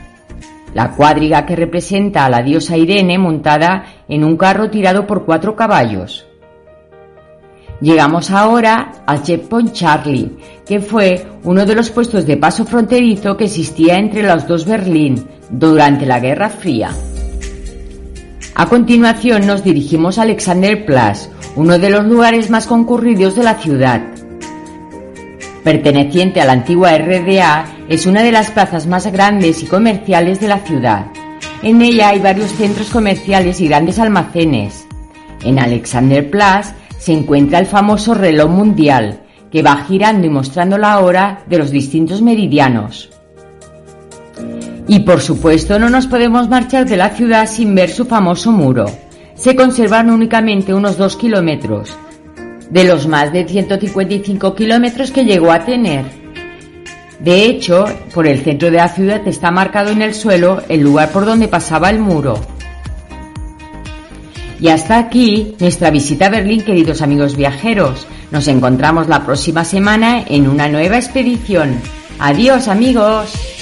[0.73, 5.55] La cuadriga que representa a la diosa Irene montada en un carro tirado por cuatro
[5.55, 6.26] caballos.
[7.79, 10.31] Llegamos ahora al Checkpoint Charlie,
[10.65, 15.27] que fue uno de los puestos de paso fronterizo que existía entre los dos Berlín
[15.49, 16.89] durante la Guerra Fría.
[18.55, 24.01] A continuación nos dirigimos a Alexanderplatz, uno de los lugares más concurridos de la ciudad.
[25.63, 30.47] Perteneciente a la antigua RDA, es una de las plazas más grandes y comerciales de
[30.47, 31.05] la ciudad.
[31.61, 34.87] En ella hay varios centros comerciales y grandes almacenes.
[35.43, 36.73] En Alexanderplatz
[37.07, 41.71] se encuentra el famoso reloj mundial, que va girando y mostrando la hora de los
[41.71, 43.09] distintos meridianos.
[44.89, 48.87] Y por supuesto no nos podemos marchar de la ciudad sin ver su famoso muro.
[49.35, 51.95] Se conservan únicamente unos 2 kilómetros,
[52.69, 56.03] de los más de 155 kilómetros que llegó a tener.
[57.21, 61.13] De hecho, por el centro de la ciudad está marcado en el suelo el lugar
[61.13, 62.56] por donde pasaba el muro.
[64.59, 68.07] Y hasta aquí nuestra visita a Berlín, queridos amigos viajeros.
[68.31, 71.79] Nos encontramos la próxima semana en una nueva expedición.
[72.19, 73.56] Adiós amigos.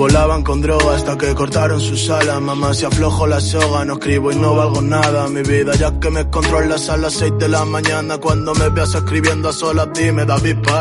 [0.00, 2.40] Volaban con droga hasta que cortaron sus alas.
[2.40, 5.28] Mamá, si aflojo la soga, no escribo y no valgo nada.
[5.28, 8.16] Mi vida, ya que me controlas a las 6 de la mañana.
[8.16, 10.79] Cuando me veas escribiendo a solas, dime, David, para.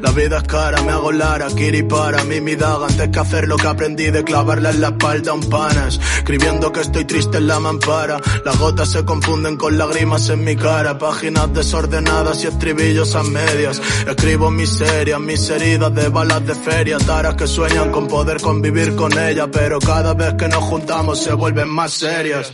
[0.00, 2.22] La vida es cara, me hago Lara, Kiri para.
[2.24, 5.48] mí mi daga, antes que hacer lo que aprendí de clavarla en la espalda un
[5.48, 5.98] panas.
[6.18, 8.20] Escribiendo que estoy triste en la mampara.
[8.44, 10.98] Las gotas se confunden con lágrimas en mi cara.
[10.98, 13.80] Páginas desordenadas y estribillos a medias.
[14.06, 16.98] Escribo miserias, mis heridas de balas de feria.
[16.98, 21.32] Taras que sueñan con poder convivir con ella, pero cada vez que nos juntamos se
[21.32, 22.52] vuelven más serias.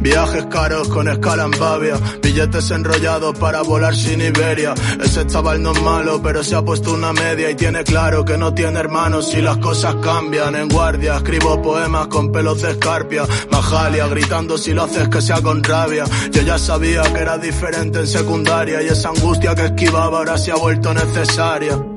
[0.00, 4.74] Viajes caros con escala en Bavia, billetes enrollados para volar sin Iberia.
[5.02, 8.36] Ese chaval no es malo, pero se ha puesto una media y tiene claro que
[8.36, 10.54] no tiene hermanos y las cosas cambian.
[10.54, 15.40] En guardia escribo poemas con pelos de escarpia, Majalia gritando si lo haces que sea
[15.40, 16.04] con rabia.
[16.30, 20.52] Yo ya sabía que era diferente en secundaria y esa angustia que esquivaba ahora se
[20.52, 21.93] ha vuelto necesaria.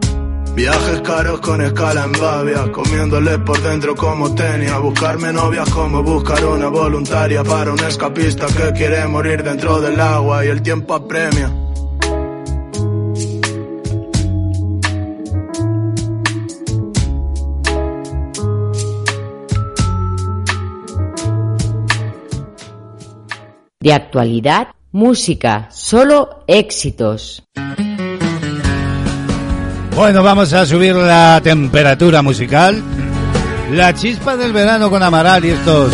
[0.58, 6.44] Viajes caros con escala en Bavia, comiéndole por dentro como tenía, buscarme novias como buscar
[6.46, 11.54] una voluntaria para un escapista que quiere morir dentro del agua y el tiempo apremia.
[23.80, 27.44] De actualidad, música, solo éxitos.
[29.98, 32.84] Bueno, vamos a subir la temperatura musical.
[33.72, 35.92] La chispa del verano con Amaral y estos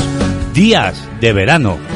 [0.53, 1.92] días de verano.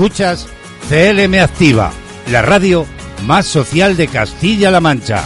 [0.00, 0.48] Escuchas
[0.88, 1.92] CLM Activa,
[2.30, 2.86] la radio
[3.26, 5.22] más social de Castilla-La Mancha.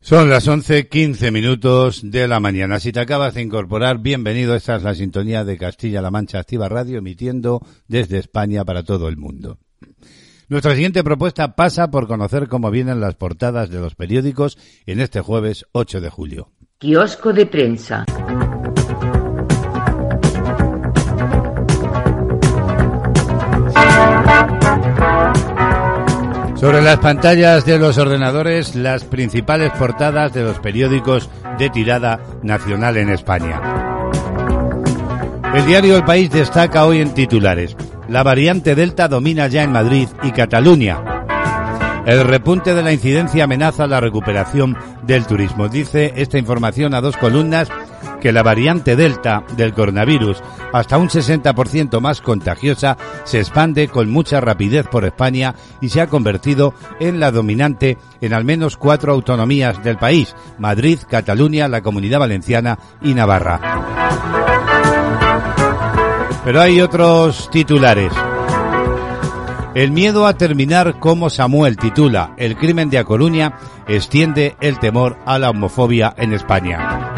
[0.00, 2.80] Son las 11.15 minutos de la mañana.
[2.80, 4.56] Si te acabas de incorporar, bienvenido.
[4.56, 9.18] Esta es la sintonía de Castilla-La Mancha Activa Radio, emitiendo desde España para todo el
[9.18, 9.60] mundo.
[10.48, 15.20] Nuestra siguiente propuesta pasa por conocer cómo vienen las portadas de los periódicos en este
[15.20, 16.55] jueves 8 de julio.
[16.78, 18.04] Kiosco de prensa.
[26.56, 32.98] Sobre las pantallas de los ordenadores, las principales portadas de los periódicos de tirada nacional
[32.98, 33.58] en España.
[35.54, 37.74] El diario El País destaca hoy en titulares.
[38.10, 41.00] La variante Delta domina ya en Madrid y Cataluña.
[42.04, 44.76] El repunte de la incidencia amenaza la recuperación
[45.06, 45.68] del turismo.
[45.68, 47.68] Dice esta información a dos columnas
[48.20, 50.42] que la variante Delta del coronavirus,
[50.72, 56.08] hasta un 60% más contagiosa, se expande con mucha rapidez por España y se ha
[56.08, 62.20] convertido en la dominante en al menos cuatro autonomías del país, Madrid, Cataluña, la Comunidad
[62.20, 63.60] Valenciana y Navarra.
[66.44, 68.12] Pero hay otros titulares.
[69.76, 75.18] El miedo a terminar como Samuel titula El crimen de A Coruña extiende el temor
[75.26, 77.12] a la homofobia en España.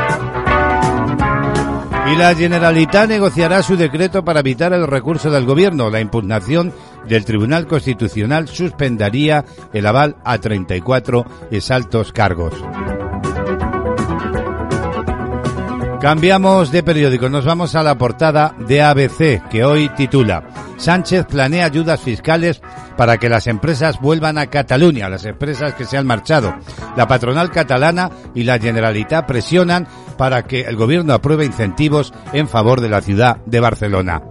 [2.13, 5.89] Y la Generalitat negociará su decreto para evitar el recurso del gobierno.
[5.89, 6.73] La impugnación
[7.09, 12.55] del Tribunal Constitucional suspendería el aval a 34 exaltos cargos.
[16.01, 20.45] Cambiamos de periódico, nos vamos a la portada de ABC, que hoy titula
[20.77, 22.63] Sánchez planea ayudas fiscales
[22.97, 26.55] para que las empresas vuelvan a Cataluña, las empresas que se han marchado.
[26.97, 32.81] La patronal catalana y la Generalitat presionan para que el gobierno apruebe incentivos en favor
[32.81, 34.23] de la ciudad de Barcelona.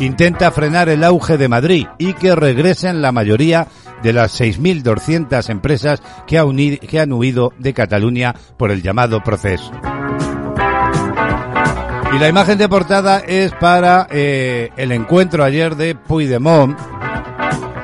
[0.00, 3.66] Intenta frenar el auge de Madrid y que regresen la mayoría
[4.02, 9.72] de las 6.200 empresas que, que han huido de Cataluña por el llamado proceso.
[12.16, 16.78] Y la imagen de portada es para eh, el encuentro ayer de Puigdemont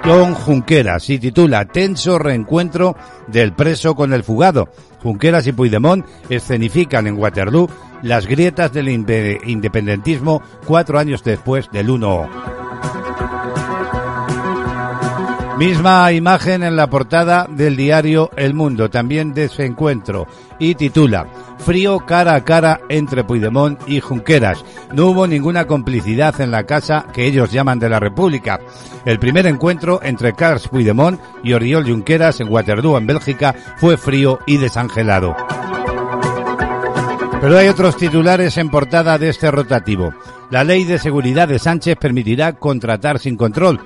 [0.03, 4.69] con Junqueras y titula Tenso reencuentro del preso con el fugado.
[5.03, 7.69] Junqueras y Puigdemont escenifican en Waterloo
[8.03, 12.52] las grietas del inde- independentismo cuatro años después del 1
[15.63, 20.27] Misma imagen en la portada del diario El Mundo, también de ese encuentro,
[20.59, 24.65] y titula Frío cara a cara entre Puigdemont y Junqueras.
[24.93, 28.59] No hubo ninguna complicidad en la casa que ellos llaman de la República.
[29.05, 34.41] El primer encuentro entre Carles Puigdemont y Oriol Junqueras en Waterloo, en Bélgica, fue frío
[34.47, 35.37] y desangelado.
[37.41, 40.13] Pero hay otros titulares en portada de este rotativo.
[40.51, 43.81] La ley de seguridad de Sánchez permitirá contratar sin control.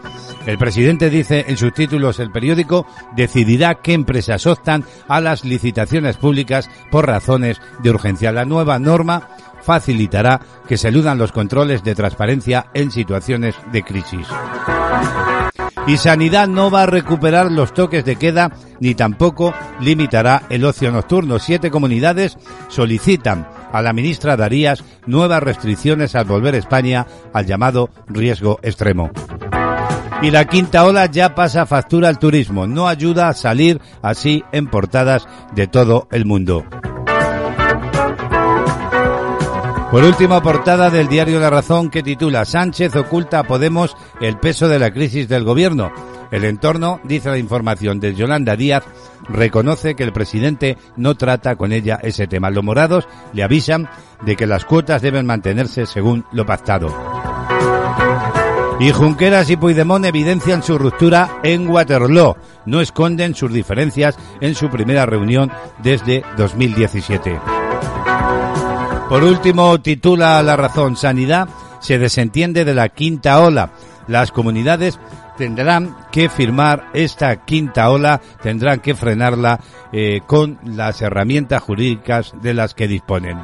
[0.47, 2.87] El presidente dice en sus títulos el periódico
[3.17, 8.31] decidirá qué empresas optan a las licitaciones públicas por razones de urgencia.
[8.31, 9.29] La nueva norma
[9.63, 14.29] facilitará que se eludan los controles de transparencia en situaciones de crisis.
[15.89, 20.93] Y Sanidad no va a recuperar los toques de queda ni tampoco limitará el ocio
[20.93, 21.41] nocturno.
[21.41, 22.39] Siete comunidades
[22.69, 29.11] solicitan a la ministra Darías nuevas restricciones al volver a España al llamado riesgo extremo.
[30.23, 32.67] Y la quinta ola ya pasa factura al turismo.
[32.67, 36.65] No ayuda a salir así en portadas de todo el mundo.
[39.91, 44.69] Por último, portada del diario La Razón que titula Sánchez oculta a Podemos el peso
[44.69, 45.93] de la crisis del gobierno.
[46.31, 48.83] El entorno, dice la información de Yolanda Díaz,
[49.29, 52.51] reconoce que el presidente no trata con ella ese tema.
[52.51, 53.89] Los morados le avisan
[54.25, 57.16] de que las cuotas deben mantenerse según lo pactado.
[58.79, 62.37] Y Junqueras y Puigdemont evidencian su ruptura en Waterloo.
[62.67, 65.51] No esconden sus diferencias en su primera reunión
[65.83, 67.41] desde 2017.
[69.09, 71.49] Por último, titula La Razón, Sanidad
[71.81, 73.71] se desentiende de la quinta ola.
[74.09, 74.99] Las comunidades
[75.39, 79.59] tendrán que firmar esta quinta ola, tendrán que frenarla
[79.93, 83.39] eh, con las herramientas jurídicas de las que disponen.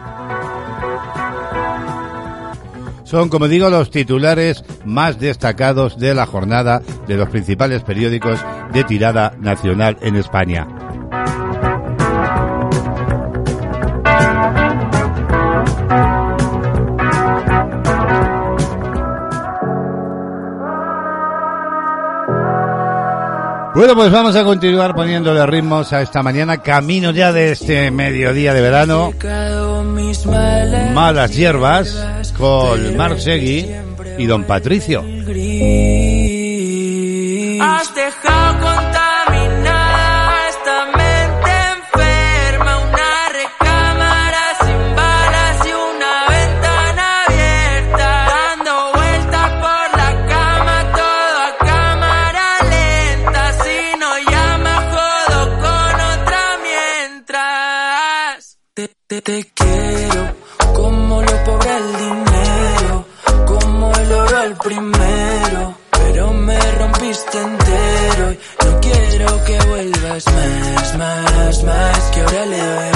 [3.12, 8.40] Son, como digo, los titulares más destacados de la jornada de los principales periódicos
[8.72, 10.66] de tirada nacional en España.
[23.74, 28.52] Bueno, pues vamos a continuar poniéndole ritmos a esta mañana, camino ya de este mediodía
[28.52, 29.12] de verano.
[30.94, 33.66] Malas hierbas con Marc Segui
[34.18, 35.02] y Don Patricio.
[58.74, 60.34] Te, te, te quiero,
[60.72, 63.06] como lo pobre el dinero,
[63.44, 65.76] como el oro al primero.
[65.90, 71.98] Pero me rompiste entero y no quiero que vuelvas más, más, más.
[72.12, 72.90] Que ahora le doy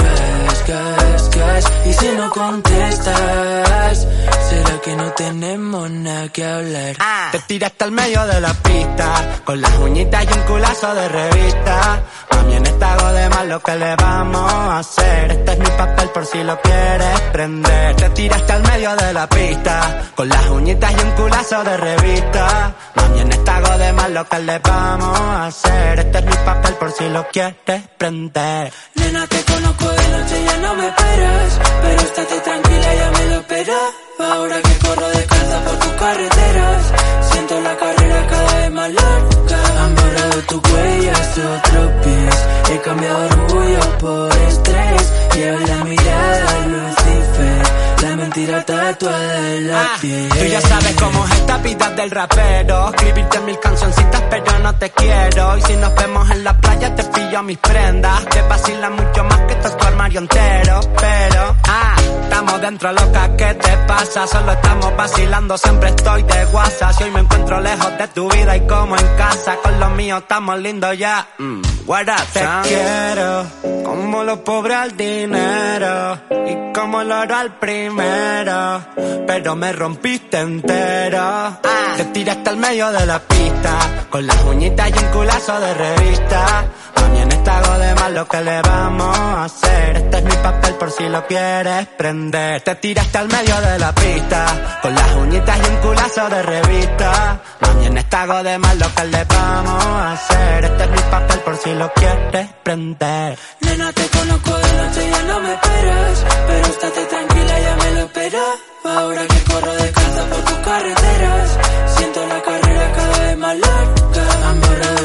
[0.67, 1.71] gas, gas.
[1.85, 4.07] Y si no contestas,
[4.49, 6.95] será que no tenemos nada que hablar.
[7.31, 12.01] Te tiraste al medio de la pista, con las uñitas y un culazo de revista.
[12.31, 15.31] Mami, en esta de mal lo que le vamos a hacer.
[15.31, 17.95] Este es mi papel por si lo quieres prender.
[17.95, 22.75] Te tiraste al medio de la pista, con las uñitas y un culazo de revista.
[22.95, 23.47] Mami, en esta
[23.77, 25.99] de mal lo que le vamos a hacer.
[25.99, 28.71] Este es mi papel por si lo quieres prender.
[28.95, 31.59] Nena, te conozco de noche, ya no me esperas.
[31.81, 34.07] Pero estate tranquila, ya me lo esperaba.
[34.19, 36.93] Ahora que corro descalza por tus carreteras,
[37.37, 39.59] siento la carrera cada vez más larga.
[39.81, 42.35] Han borrado tu huellas, otros pies.
[42.71, 45.03] He cambiado orgullo por estrés.
[45.35, 47.61] Llevo la mirada Lucifer,
[48.01, 50.29] la mentira tatuada en la piel.
[50.29, 52.89] Tú ya sabes cómo es esta vida del rapero.
[52.89, 55.57] Escribirte mil cancioncitas, pero no te quiero.
[55.57, 58.25] Y si nos vemos en la playa, te pillo mis prendas.
[58.25, 60.79] Que vacilan mucho más que todo tu armario entero.
[60.99, 64.27] Pero, ah, estamos dentro, loca, ¿qué te pasa?
[64.27, 66.91] Solo estamos vacilando, siempre estoy de WhatsApp.
[66.97, 70.21] Si hoy me encuentro lejos de tu vida y como en casa, con los míos
[70.21, 71.27] estamos lindos ya.
[71.37, 73.47] Mm, what up, te quiero,
[73.83, 76.19] como lo pobre al dinero.
[76.45, 77.55] Y como el oro al
[77.95, 81.57] Pero me rompiste entero.
[81.95, 84.05] Te tiraste al medio de la pista.
[84.09, 86.65] Con las uñitas y un culazo de revista.
[87.01, 89.97] Mami, en esta hago de mal lo que le vamos a hacer.
[89.97, 92.61] Este es mi papel por si lo quieres prender.
[92.61, 94.79] Te tiraste al medio de la pista.
[94.81, 97.41] Con las uñitas y un culazo de revista.
[97.61, 100.65] Mami, en esta hago de mal lo que le vamos a hacer.
[100.65, 103.37] Este es mi papel por si lo quieres prender.
[103.61, 106.25] Nena, te conozco de noche, ya no me esperas.
[106.47, 108.55] Pero estate tranquila, ya me lo esperaba.
[108.85, 111.57] Ahora que corro descalza por tus carreteras,
[111.97, 113.96] siento la carrera cada vez más larga.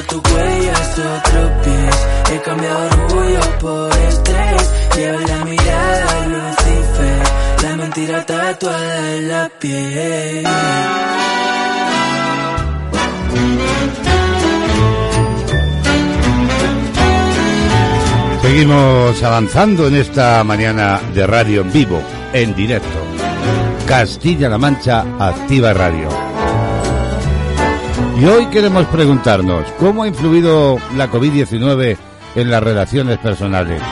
[0.08, 1.96] Tus huellas, otros pies.
[2.32, 4.70] He cambiado orgullo por estrés.
[4.96, 7.22] Llevo la mirada Lucifer,
[7.62, 10.46] la mentira tatuada en la piel.
[18.42, 22.98] Seguimos avanzando en esta mañana de radio en vivo, en directo.
[23.86, 26.08] Castilla-La Mancha Activa Radio.
[28.22, 31.96] Y hoy queremos preguntarnos, ¿cómo ha influido la COVID-19
[32.36, 33.82] en las relaciones personales?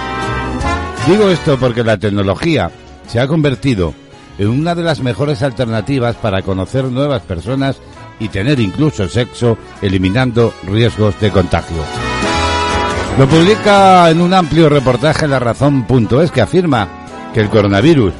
[1.09, 2.71] Digo esto porque la tecnología
[3.09, 3.93] se ha convertido
[4.39, 7.81] en una de las mejores alternativas para conocer nuevas personas
[8.21, 11.83] y tener incluso sexo, eliminando riesgos de contagio.
[13.19, 16.87] Lo publica en un amplio reportaje la razón.es que afirma
[17.35, 18.15] que el coronavirus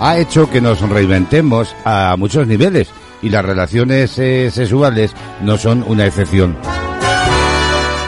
[0.00, 2.90] ha hecho que nos reinventemos a muchos niveles
[3.22, 6.56] y las relaciones eh, sexuales no son una excepción.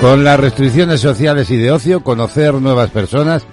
[0.01, 3.45] Con las restricciones sociales y de ocio, conocer nuevas personas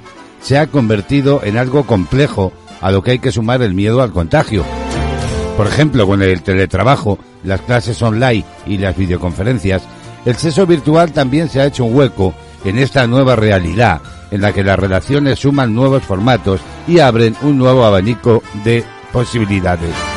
[0.41, 4.11] se ha convertido en algo complejo a lo que hay que sumar el miedo al
[4.11, 4.63] contagio.
[5.57, 9.83] Por ejemplo, con el teletrabajo, las clases online y las videoconferencias,
[10.25, 12.33] el sexo virtual también se ha hecho un hueco
[12.63, 14.01] en esta nueva realidad
[14.31, 20.14] en la que las relaciones suman nuevos formatos y abren un nuevo abanico de posibilidades.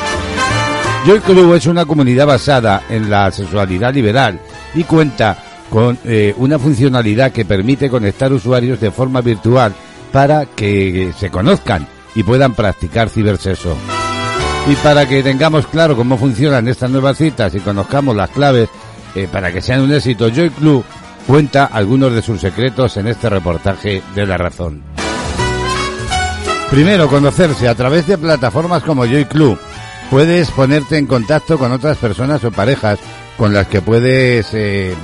[1.06, 4.38] Joy Club es una comunidad basada en la sexualidad liberal
[4.74, 5.38] y cuenta
[5.70, 9.74] con eh, una funcionalidad que permite conectar usuarios de forma virtual
[10.12, 13.76] para que se conozcan y puedan practicar cibersexo.
[14.68, 18.68] Y para que tengamos claro cómo funcionan estas nuevas citas y conozcamos las claves
[19.14, 20.84] eh, para que sean un éxito, Joy Club
[21.26, 24.82] cuenta algunos de sus secretos en este reportaje de La Razón.
[26.70, 29.58] Primero, conocerse a través de plataformas como Joy Club.
[30.10, 32.98] Puedes ponerte en contacto con otras personas o parejas
[33.36, 34.94] con las que puedes eh,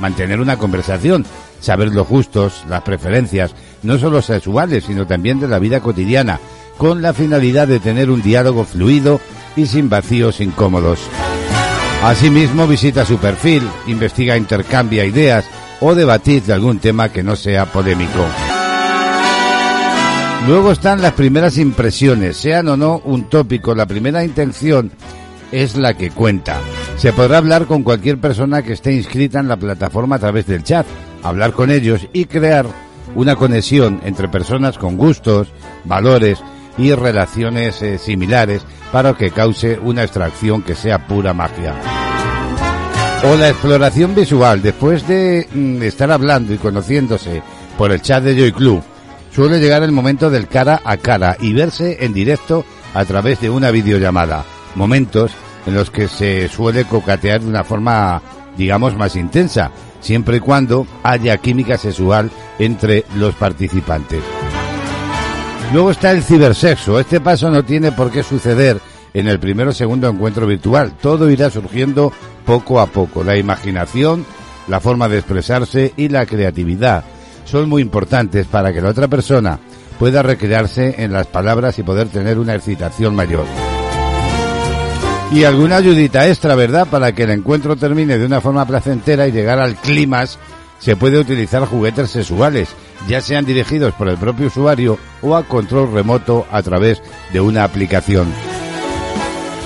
[0.00, 1.26] mantener una conversación,
[1.60, 6.40] saber los gustos, las preferencias, no solo sexuales, sino también de la vida cotidiana,
[6.78, 9.20] con la finalidad de tener un diálogo fluido
[9.54, 10.98] y sin vacíos incómodos.
[12.02, 15.44] Asimismo, visita su perfil, investiga, intercambia ideas
[15.80, 18.26] o debatir de algún tema que no sea polémico.
[20.46, 24.90] Luego están las primeras impresiones, sean o no un tópico, la primera intención
[25.50, 26.60] es la que cuenta.
[26.98, 30.62] Se podrá hablar con cualquier persona que esté inscrita en la plataforma a través del
[30.62, 30.86] chat,
[31.22, 32.66] hablar con ellos y crear
[33.14, 35.48] una conexión entre personas con gustos,
[35.84, 36.40] valores
[36.76, 41.74] y relaciones eh, similares para que cause una extracción que sea pura magia.
[43.24, 47.42] O la exploración visual, después de mm, estar hablando y conociéndose
[47.78, 48.82] por el chat de Joy Club,
[49.34, 52.64] suele llegar el momento del cara a cara y verse en directo
[52.94, 54.44] a través de una videollamada.
[54.76, 55.32] Momentos
[55.66, 58.22] en los que se suele cocatear de una forma,
[58.56, 62.30] digamos, más intensa, siempre y cuando haya química sexual
[62.60, 64.22] entre los participantes.
[65.72, 67.00] Luego está el cibersexo.
[67.00, 68.80] Este paso no tiene por qué suceder
[69.14, 70.92] en el primero o segundo encuentro virtual.
[71.00, 72.12] Todo irá surgiendo
[72.46, 73.24] poco a poco.
[73.24, 74.24] La imaginación,
[74.68, 77.04] la forma de expresarse y la creatividad
[77.44, 79.58] son muy importantes para que la otra persona
[79.98, 83.44] pueda recrearse en las palabras y poder tener una excitación mayor.
[85.32, 86.86] Y alguna ayudita extra, ¿verdad?
[86.88, 90.38] Para que el encuentro termine de una forma placentera y llegar al clímax,
[90.78, 92.68] se puede utilizar juguetes sexuales,
[93.08, 97.64] ya sean dirigidos por el propio usuario o a control remoto a través de una
[97.64, 98.26] aplicación.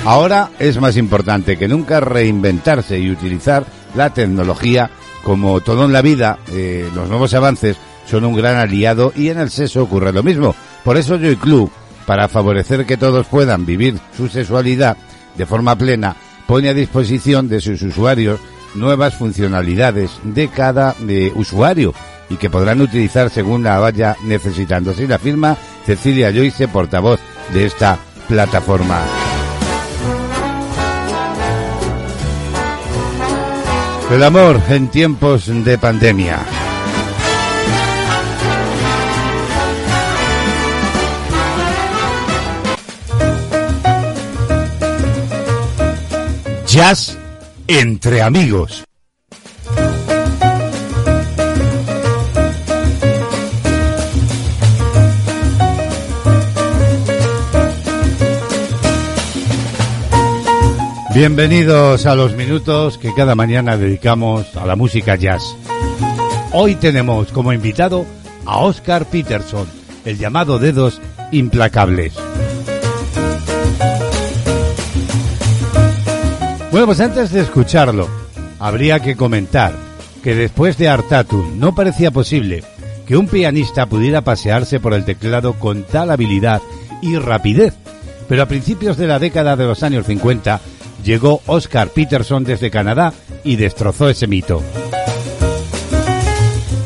[0.04, 4.90] Ahora es más importante que nunca reinventarse y utilizar la tecnología
[5.22, 9.38] como todo en la vida, eh, los nuevos avances son un gran aliado y en
[9.38, 10.54] el sexo ocurre lo mismo.
[10.84, 11.70] Por eso Joy Club,
[12.06, 14.96] para favorecer que todos puedan vivir su sexualidad
[15.36, 16.16] de forma plena,
[16.46, 18.40] pone a disposición de sus usuarios
[18.74, 21.94] nuevas funcionalidades de cada eh, usuario
[22.30, 24.90] y que podrán utilizar según la vaya necesitando.
[24.92, 27.20] Así la firma Cecilia Joyce, portavoz
[27.52, 27.98] de esta
[28.28, 29.27] plataforma.
[34.10, 36.38] El amor en tiempos de pandemia.
[46.66, 47.18] Jazz
[47.66, 48.87] entre amigos.
[61.14, 65.42] Bienvenidos a los minutos que cada mañana dedicamos a la música jazz.
[66.52, 68.04] Hoy tenemos como invitado
[68.44, 69.66] a Oscar Peterson,
[70.04, 71.00] el llamado Dedos
[71.32, 72.12] Implacables.
[76.70, 78.06] Bueno, pues antes de escucharlo,
[78.58, 79.72] habría que comentar
[80.22, 82.62] que después de Artatum no parecía posible
[83.06, 86.60] que un pianista pudiera pasearse por el teclado con tal habilidad
[87.00, 87.74] y rapidez.
[88.28, 90.60] Pero a principios de la década de los años 50
[91.04, 93.12] llegó Oscar Peterson desde Canadá
[93.44, 94.62] y destrozó ese mito.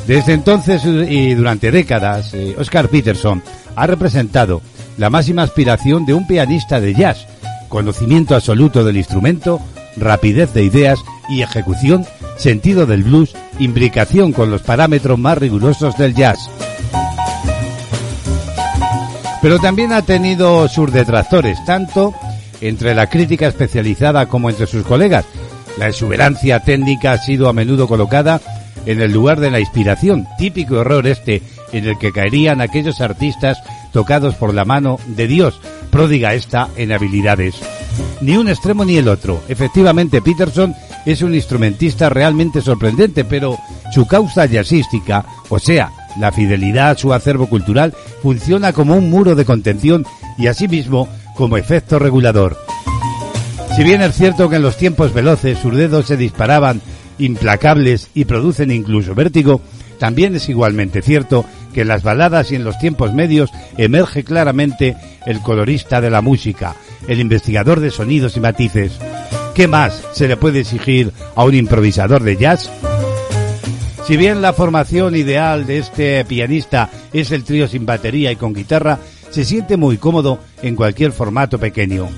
[0.06, 3.42] Desde entonces y durante décadas, eh, Oscar Peterson
[3.76, 4.60] ha representado
[4.98, 7.26] la máxima aspiración de un pianista de jazz,
[7.68, 9.60] conocimiento absoluto del instrumento,
[9.96, 10.98] rapidez de ideas
[11.28, 12.04] y ejecución,
[12.36, 16.50] sentido del blues, imbricación con los parámetros más rigurosos del jazz.
[19.40, 22.14] Pero también ha tenido sus detractores, tanto
[22.62, 25.26] entre la crítica especializada como entre sus colegas.
[25.78, 28.40] La exuberancia técnica ha sido a menudo colocada
[28.86, 31.42] en el lugar de la inspiración, típico error este
[31.72, 33.58] en el que caerían aquellos artistas
[33.92, 35.60] tocados por la mano de Dios,
[35.90, 37.56] pródiga esta en habilidades.
[38.20, 39.42] Ni un extremo ni el otro.
[39.48, 43.58] Efectivamente, Peterson es un instrumentista realmente sorprendente, pero
[43.92, 49.34] su causa jazzística, o sea, la fidelidad a su acervo cultural, funciona como un muro
[49.34, 50.06] de contención
[50.38, 51.08] y asimismo
[51.42, 52.56] como efecto regulador.
[53.74, 56.80] Si bien es cierto que en los tiempos veloces sus dedos se disparaban
[57.18, 59.60] implacables y producen incluso vértigo,
[59.98, 64.94] también es igualmente cierto que en las baladas y en los tiempos medios emerge claramente
[65.26, 66.76] el colorista de la música,
[67.08, 68.92] el investigador de sonidos y matices.
[69.52, 72.70] ¿Qué más se le puede exigir a un improvisador de jazz?
[74.06, 78.54] Si bien la formación ideal de este pianista es el trío sin batería y con
[78.54, 79.00] guitarra,
[79.32, 82.08] se siente muy cómodo en cualquier formato pequeño.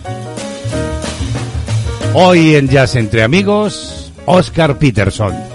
[2.12, 5.53] Hoy en Jazz entre amigos, Oscar Peterson.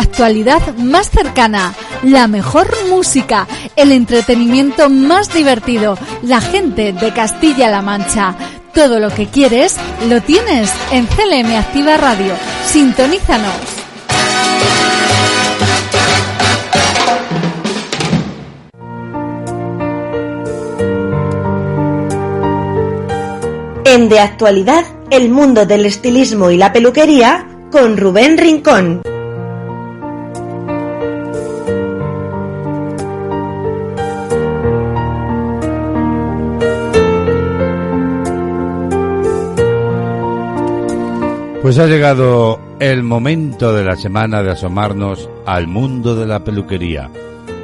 [0.00, 3.46] Actualidad más cercana, la mejor música,
[3.76, 8.34] el entretenimiento más divertido, la gente de Castilla-La Mancha.
[8.74, 9.76] Todo lo que quieres
[10.08, 12.34] lo tienes en CLM Activa Radio.
[12.64, 13.54] Sintonízanos.
[23.84, 29.02] En De Actualidad, el mundo del estilismo y la peluquería con Rubén Rincón.
[41.70, 47.08] Pues ha llegado el momento de la semana de asomarnos al mundo de la peluquería.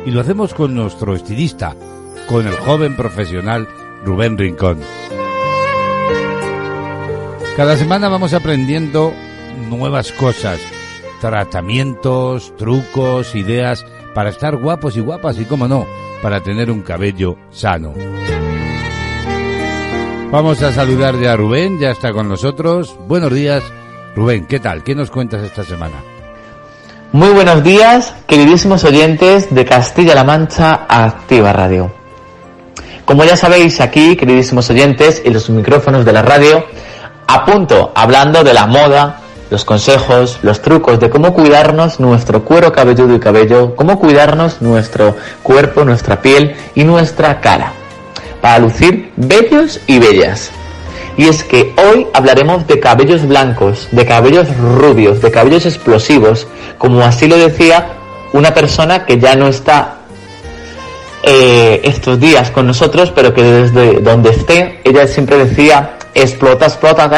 [0.04, 1.74] Y lo hacemos con nuestro estilista,
[2.28, 3.66] con el joven profesional
[4.04, 4.78] Rubén Rincón.
[7.56, 9.12] Cada semana vamos aprendiendo
[9.68, 10.60] nuevas cosas,
[11.20, 13.84] tratamientos, trucos, ideas
[14.14, 15.84] para estar guapos y guapas y, como no,
[16.22, 17.92] para tener un cabello sano.
[20.30, 22.96] Vamos a saludar ya a Rubén, ya está con nosotros.
[23.08, 23.64] Buenos días,
[24.16, 24.82] Rubén, ¿qué tal?
[24.82, 25.96] ¿Qué nos cuentas esta semana?
[27.12, 31.92] Muy buenos días, queridísimos oyentes de Castilla-La Mancha Activa Radio.
[33.04, 36.64] Como ya sabéis aquí, queridísimos oyentes, en los micrófonos de la radio,
[37.26, 42.72] a punto hablando de la moda, los consejos, los trucos de cómo cuidarnos nuestro cuero
[42.72, 47.74] cabelludo y cabello, cómo cuidarnos nuestro cuerpo, nuestra piel y nuestra cara,
[48.40, 50.50] para lucir bellos y bellas.
[51.16, 56.46] Y es que hoy hablaremos de cabellos blancos, de cabellos rubios, de cabellos explosivos,
[56.78, 57.88] como así lo decía
[58.32, 59.96] una persona que ya no está
[61.22, 67.10] eh, estos días con nosotros, pero que desde donde esté, ella siempre decía, explota, explota,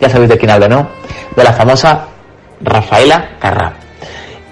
[0.00, 0.88] ya sabéis de quién habla, ¿no?
[1.36, 2.06] De la famosa
[2.60, 3.74] Rafaela Carrá.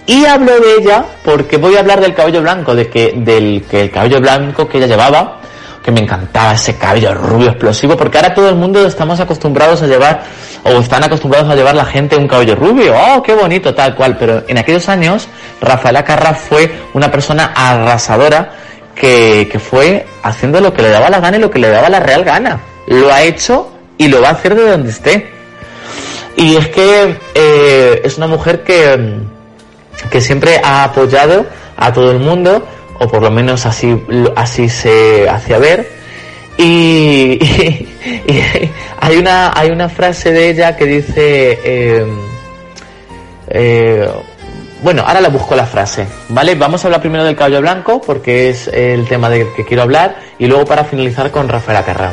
[0.06, 3.80] Y hablo de ella porque voy a hablar del cabello blanco, de que, del que
[3.80, 5.40] el cabello blanco que ella llevaba,
[5.84, 9.86] que me encantaba ese cabello rubio explosivo, porque ahora todo el mundo estamos acostumbrados a
[9.86, 10.22] llevar,
[10.62, 14.16] o están acostumbrados a llevar la gente un cabello rubio, oh, qué bonito, tal cual,
[14.18, 15.28] pero en aquellos años,
[15.60, 18.52] Rafaela Carrá fue una persona arrasadora
[18.94, 21.90] que, que fue haciendo lo que le daba la gana y lo que le daba
[21.90, 22.60] la real gana.
[22.86, 25.30] Lo ha hecho y lo va a hacer de donde esté.
[26.36, 29.18] Y es que eh, es una mujer que,
[30.10, 31.44] que siempre ha apoyado
[31.76, 32.66] a todo el mundo,
[33.04, 34.02] o por lo menos así,
[34.34, 35.88] así se hacía ver.
[36.56, 37.38] Y,
[39.00, 42.06] hay, una, hay una frase de ella que dice, eh,
[43.48, 44.08] eh,
[44.82, 46.54] bueno, ahora la busco la frase, ¿vale?
[46.54, 50.16] Vamos a hablar primero del cabello blanco porque es el tema del que quiero hablar
[50.38, 52.12] y luego para finalizar con Rafaela Carrá.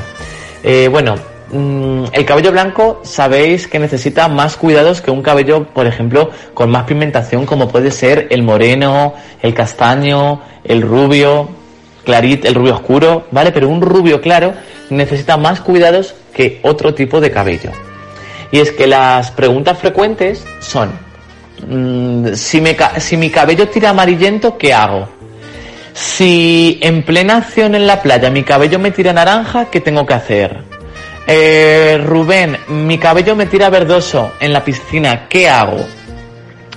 [0.64, 1.16] Eh, bueno,
[1.52, 6.70] mm, el cabello blanco sabéis que necesita más cuidados que un cabello, por ejemplo, con
[6.70, 11.50] más pigmentación como puede ser el moreno, el castaño, el rubio,
[12.04, 13.52] clarito, el rubio oscuro, ¿vale?
[13.52, 14.54] Pero un rubio claro
[14.90, 17.72] necesita más cuidados que otro tipo de cabello.
[18.52, 20.92] Y es que las preguntas frecuentes son,
[21.68, 25.08] mm, si mi cabello tira amarillento, ¿qué hago?
[25.94, 30.14] Si en plena acción en la playa mi cabello me tira naranja, ¿qué tengo que
[30.14, 30.71] hacer?
[31.34, 35.78] Eh, Rubén, mi cabello me tira verdoso en la piscina, ¿qué hago?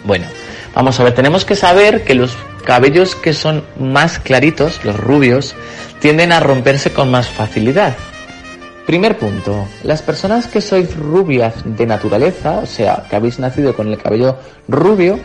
[0.05, 0.27] Bueno,
[0.73, 5.57] vamos a ver, tenemos que saber que los cabellos que son más claritos, los rubios,
[5.99, 7.97] tienden a romperse con más facilidad.
[8.87, 13.89] Primer punto, las personas que sois rubias de naturaleza, o sea, que habéis nacido con
[13.89, 14.39] el cabello
[14.69, 15.19] rubio,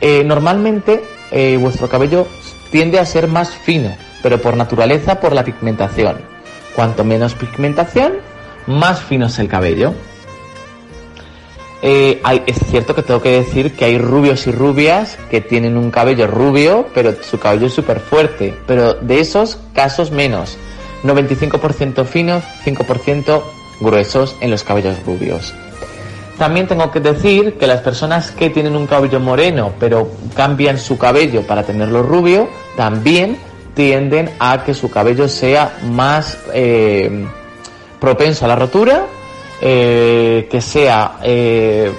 [0.00, 1.02] eh, normalmente
[1.32, 2.26] eh, vuestro cabello
[2.70, 6.16] tiende a ser más fino, pero por naturaleza por la pigmentación.
[6.74, 8.29] Cuanto menos pigmentación,
[8.66, 9.94] más fino es el cabello.
[11.82, 15.90] Eh, es cierto que tengo que decir que hay rubios y rubias que tienen un
[15.90, 18.54] cabello rubio, pero su cabello es súper fuerte.
[18.66, 20.56] Pero de esos casos menos.
[21.02, 23.42] 95% finos, 5%
[23.80, 25.54] gruesos en los cabellos rubios.
[26.38, 30.96] También tengo que decir que las personas que tienen un cabello moreno, pero cambian su
[30.96, 33.36] cabello para tenerlo rubio, también
[33.74, 37.26] tienden a que su cabello sea más eh,
[38.00, 39.06] propenso a la rotura,
[39.60, 41.92] eh, que sea, eh,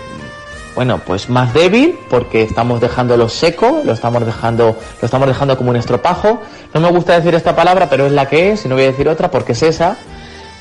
[0.76, 5.70] bueno, pues más débil, porque estamos dejándolo seco, lo estamos dejando, lo estamos dejando como
[5.70, 6.42] un estropajo.
[6.74, 8.88] No me gusta decir esta palabra, pero es la que es, y no voy a
[8.88, 9.98] decir otra porque es esa.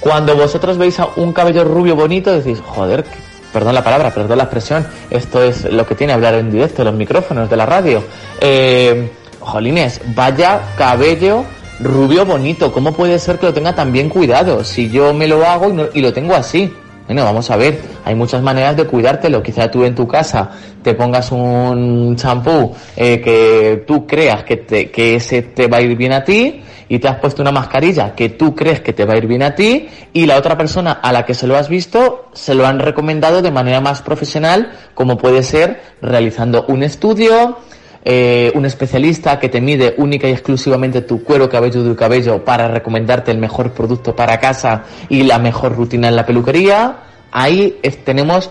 [0.01, 3.05] Cuando vosotros veis a un cabello rubio bonito, decís, joder,
[3.53, 6.95] perdón la palabra, perdón la expresión, esto es lo que tiene hablar en directo, los
[6.95, 8.03] micrófonos de la radio.
[8.41, 11.45] Eh, jolines, vaya cabello
[11.83, 14.65] rubio bonito, ¿cómo puede ser que lo tenga tan bien cuidado?
[14.65, 16.73] Si yo me lo hago y, no- y lo tengo así.
[17.07, 19.43] Bueno, vamos a ver, hay muchas maneras de cuidártelo.
[19.43, 20.51] Quizá tú en tu casa
[20.83, 25.81] te pongas un champú eh, que tú creas que, te, que ese te va a
[25.83, 29.05] ir bien a ti y te has puesto una mascarilla que tú crees que te
[29.05, 31.57] va a ir bien a ti y la otra persona a la que se lo
[31.57, 36.83] has visto se lo han recomendado de manera más profesional como puede ser realizando un
[36.85, 37.59] estudio,
[38.05, 42.69] eh, un especialista que te mide única y exclusivamente tu cuero cabelludo y cabello para
[42.69, 47.01] recomendarte el mejor producto para casa y la mejor rutina en la peluquería,
[47.31, 48.51] ahí tenemos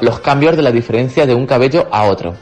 [0.00, 2.34] los cambios de la diferencia de un cabello a otro.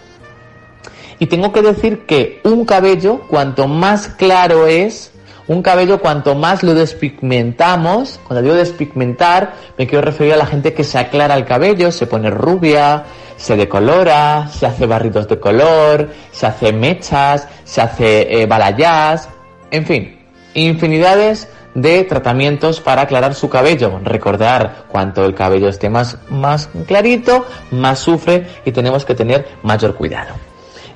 [1.19, 5.13] Y tengo que decir que un cabello, cuanto más claro es,
[5.47, 10.75] un cabello cuanto más lo despigmentamos, cuando digo despigmentar, me quiero referir a la gente
[10.75, 13.05] que se aclara el cabello, se pone rubia,
[13.43, 19.29] se decolora, se hace barritos de color, se hace mechas, se hace eh, balayage,
[19.73, 20.21] en fin,
[20.55, 23.99] infinidades de tratamientos para aclarar su cabello.
[24.05, 29.97] Recordar, cuanto el cabello esté más, más clarito, más sufre y tenemos que tener mayor
[29.97, 30.35] cuidado.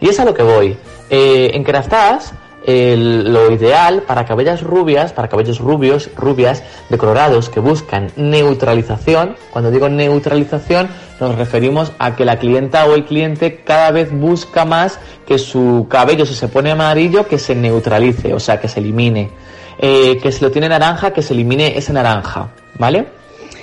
[0.00, 0.76] Y es a lo que voy.
[1.10, 2.32] Eh, en Kerastase,
[2.66, 9.88] lo ideal para cabellas rubias, para cabellos rubios, rubias, decolorados que buscan neutralización, cuando digo
[9.88, 10.88] neutralización
[11.20, 15.86] nos referimos a que la clienta o el cliente cada vez busca más que su
[15.88, 19.30] cabello si se pone amarillo que se neutralice, o sea, que se elimine.
[19.78, 22.48] Eh, que si lo tiene naranja, que se elimine ese naranja,
[22.78, 23.06] ¿vale?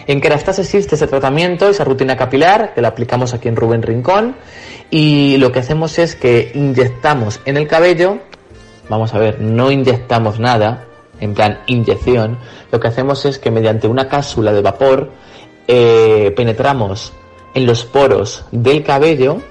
[0.05, 4.35] En Kerastase existe ese tratamiento, esa rutina capilar, que la aplicamos aquí en Rubén Rincón,
[4.89, 8.19] y lo que hacemos es que inyectamos en el cabello,
[8.89, 10.85] vamos a ver, no inyectamos nada,
[11.19, 12.37] en plan inyección,
[12.71, 15.11] lo que hacemos es que mediante una cápsula de vapor
[15.67, 17.13] eh, penetramos
[17.53, 19.41] en los poros del cabello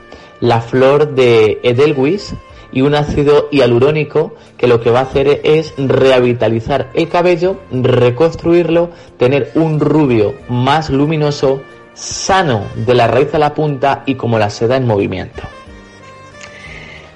[0.41, 2.35] la flor de Edelweiss
[2.73, 8.91] y un ácido hialurónico que lo que va a hacer es revitalizar el cabello, reconstruirlo,
[9.19, 11.63] tener un rubio más luminoso,
[11.95, 15.43] sano de la raíz a la punta y como la seda en movimiento.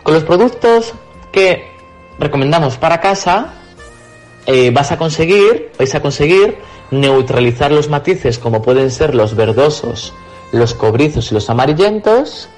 [0.02, 0.94] Con los productos
[1.32, 1.76] que
[2.18, 3.52] recomendamos para casa,
[4.47, 6.59] eh, vas a conseguir, vais a conseguir
[6.90, 10.14] neutralizar los matices como pueden ser los verdosos,
[10.52, 12.48] los cobrizos y los amarillentos.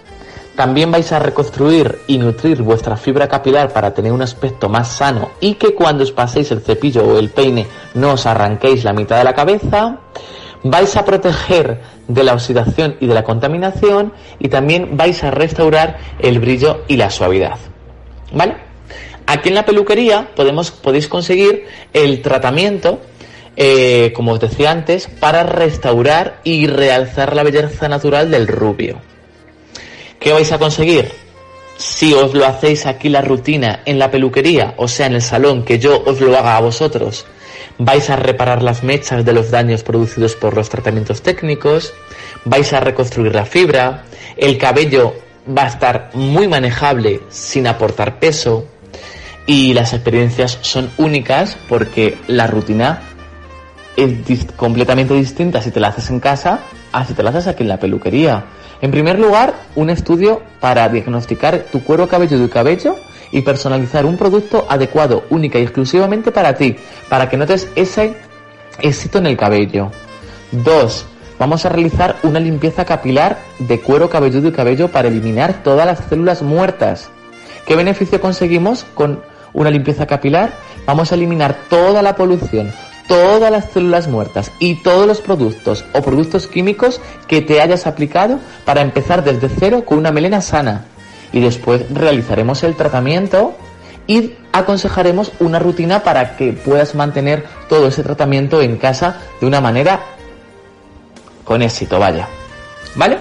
[0.54, 5.30] También vais a reconstruir y nutrir vuestra fibra capilar para tener un aspecto más sano
[5.40, 9.18] y que cuando os paséis el cepillo o el peine no os arranquéis la mitad
[9.18, 10.00] de la cabeza.
[10.64, 15.98] Vais a proteger de la oxidación y de la contaminación y también vais a restaurar
[16.18, 17.58] el brillo y la suavidad.
[18.32, 18.67] ¿Vale?
[19.28, 22.98] Aquí en la peluquería podemos, podéis conseguir el tratamiento,
[23.56, 29.02] eh, como os decía antes, para restaurar y realzar la belleza natural del rubio.
[30.18, 31.12] ¿Qué vais a conseguir?
[31.76, 35.62] Si os lo hacéis aquí la rutina en la peluquería, o sea, en el salón,
[35.62, 37.26] que yo os lo haga a vosotros,
[37.76, 41.92] vais a reparar las mechas de los daños producidos por los tratamientos técnicos,
[42.46, 44.04] vais a reconstruir la fibra,
[44.38, 48.64] el cabello va a estar muy manejable sin aportar peso
[49.48, 53.00] y las experiencias son únicas porque la rutina
[53.96, 56.60] es completamente distinta si te la haces en casa
[56.92, 58.44] a si te la haces aquí en la peluquería.
[58.82, 62.96] En primer lugar, un estudio para diagnosticar tu cuero cabelludo y cabello
[63.32, 66.76] y personalizar un producto adecuado única y exclusivamente para ti,
[67.08, 68.16] para que notes ese
[68.80, 69.90] éxito en el cabello.
[70.52, 71.06] Dos,
[71.38, 76.00] vamos a realizar una limpieza capilar de cuero cabelludo y cabello para eliminar todas las
[76.06, 77.08] células muertas.
[77.66, 79.20] ¿Qué beneficio conseguimos con
[79.58, 80.52] una limpieza capilar?
[80.86, 82.72] Vamos a eliminar toda la polución,
[83.08, 88.38] todas las células muertas y todos los productos o productos químicos que te hayas aplicado
[88.64, 90.84] para empezar desde cero con una melena sana.
[91.32, 93.54] Y después realizaremos el tratamiento
[94.06, 99.60] y aconsejaremos una rutina para que puedas mantener todo ese tratamiento en casa de una
[99.60, 100.00] manera
[101.44, 102.28] con éxito, vaya.
[102.94, 103.18] ¿Vale?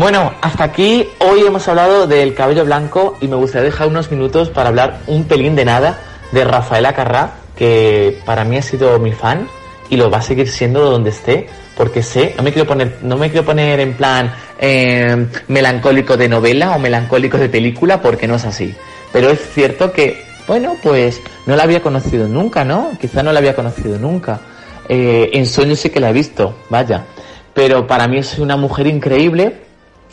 [0.00, 4.48] Bueno, hasta aquí hoy hemos hablado del cabello blanco y me gustaría dejar unos minutos
[4.48, 5.98] para hablar un pelín de nada
[6.32, 9.46] de Rafaela Carrá, que para mí ha sido mi fan
[9.90, 13.18] y lo va a seguir siendo donde esté, porque sé, no me quiero poner, no
[13.18, 18.36] me quiero poner en plan eh, melancólico de novela o melancólico de película, porque no
[18.36, 18.74] es así.
[19.12, 22.92] Pero es cierto que, bueno, pues no la había conocido nunca, ¿no?
[22.98, 24.40] Quizá no la había conocido nunca.
[24.88, 27.04] Eh, en sueños sí que la he visto, vaya.
[27.52, 29.68] Pero para mí es una mujer increíble,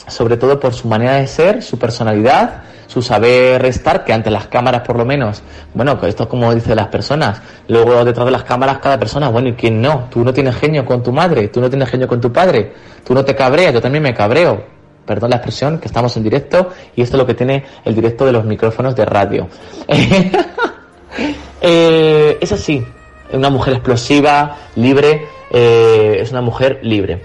[0.07, 4.47] sobre todo por su manera de ser, su personalidad, su saber estar, que ante las
[4.47, 5.41] cámaras por lo menos,
[5.73, 9.49] bueno, esto es como dicen las personas, luego detrás de las cámaras cada persona, bueno,
[9.49, 10.07] ¿y quién no?
[10.09, 12.73] Tú no tienes genio con tu madre, tú no tienes genio con tu padre,
[13.05, 14.63] tú no te cabreas, yo también me cabreo,
[15.05, 18.25] perdón la expresión, que estamos en directo y esto es lo que tiene el directo
[18.25, 19.47] de los micrófonos de radio.
[21.59, 22.85] Eh, es así,
[23.33, 27.21] una mujer explosiva, libre, eh, es una mujer libre.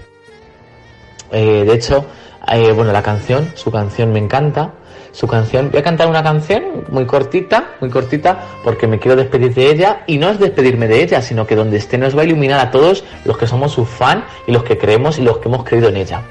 [1.31, 2.05] Eh, de hecho,
[2.51, 4.71] eh, bueno, la canción, su canción me encanta.
[5.11, 9.53] Su canción, voy a cantar una canción muy cortita, muy cortita, porque me quiero despedir
[9.53, 12.25] de ella y no es despedirme de ella, sino que donde esté nos va a
[12.25, 15.49] iluminar a todos los que somos su fan y los que creemos y los que
[15.49, 16.23] hemos creído en ella.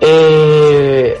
[0.00, 1.20] Eh,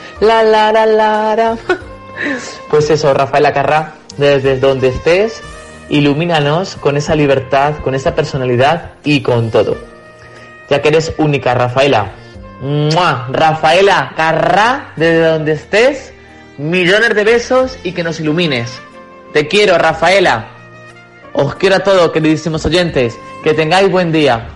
[0.21, 1.57] la la la la la.
[2.69, 5.41] Pues eso, Rafaela Carrá, desde donde estés,
[5.89, 9.77] ilumínanos con esa libertad, con esa personalidad y con todo.
[10.69, 12.11] Ya que eres única, Rafaela.
[12.61, 13.27] ¡Mua!
[13.31, 16.13] Rafaela Carrá, desde donde estés,
[16.57, 18.79] millones de besos y que nos ilumines.
[19.33, 20.47] Te quiero, Rafaela.
[21.33, 23.17] Os quiero a todos, queridísimos oyentes.
[23.43, 24.47] Que tengáis buen día.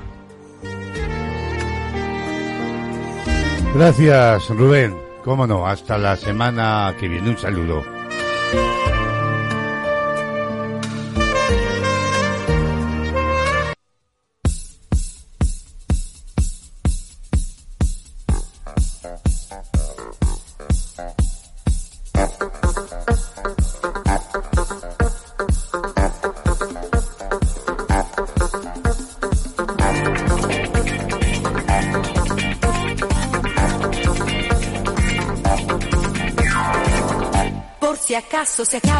[3.73, 5.04] Gracias, Rubén.
[5.25, 7.31] Cómo no, hasta la semana que viene.
[7.31, 7.83] Un saludo.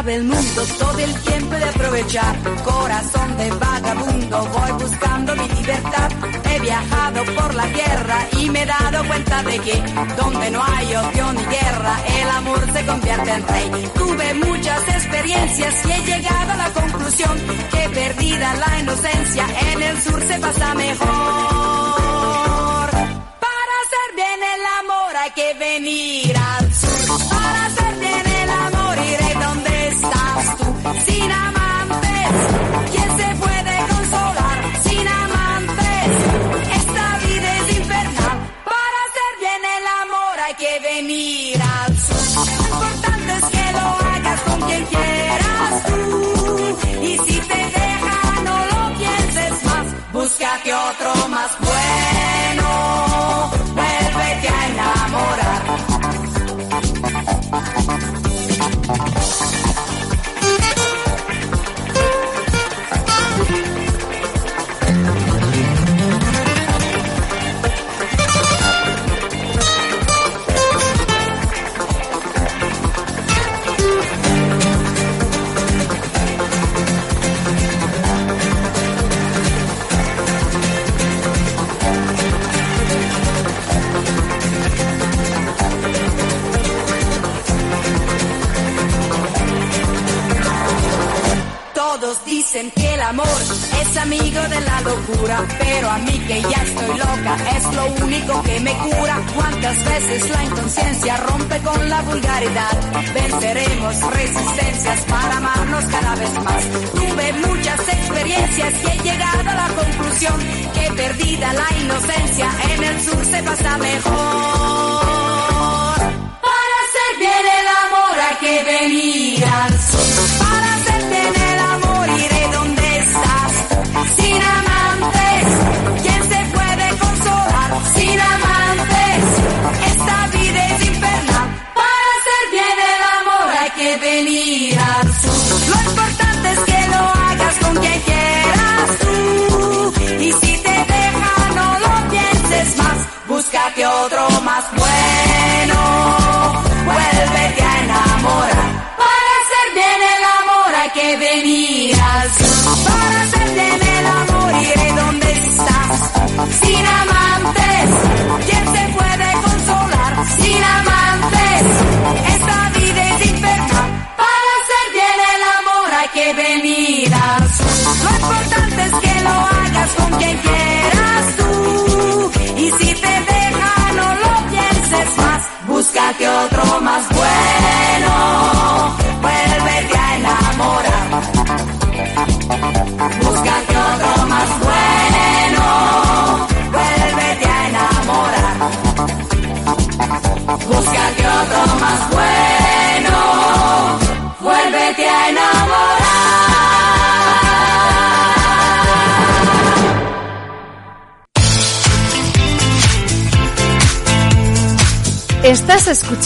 [0.06, 0.35] Travel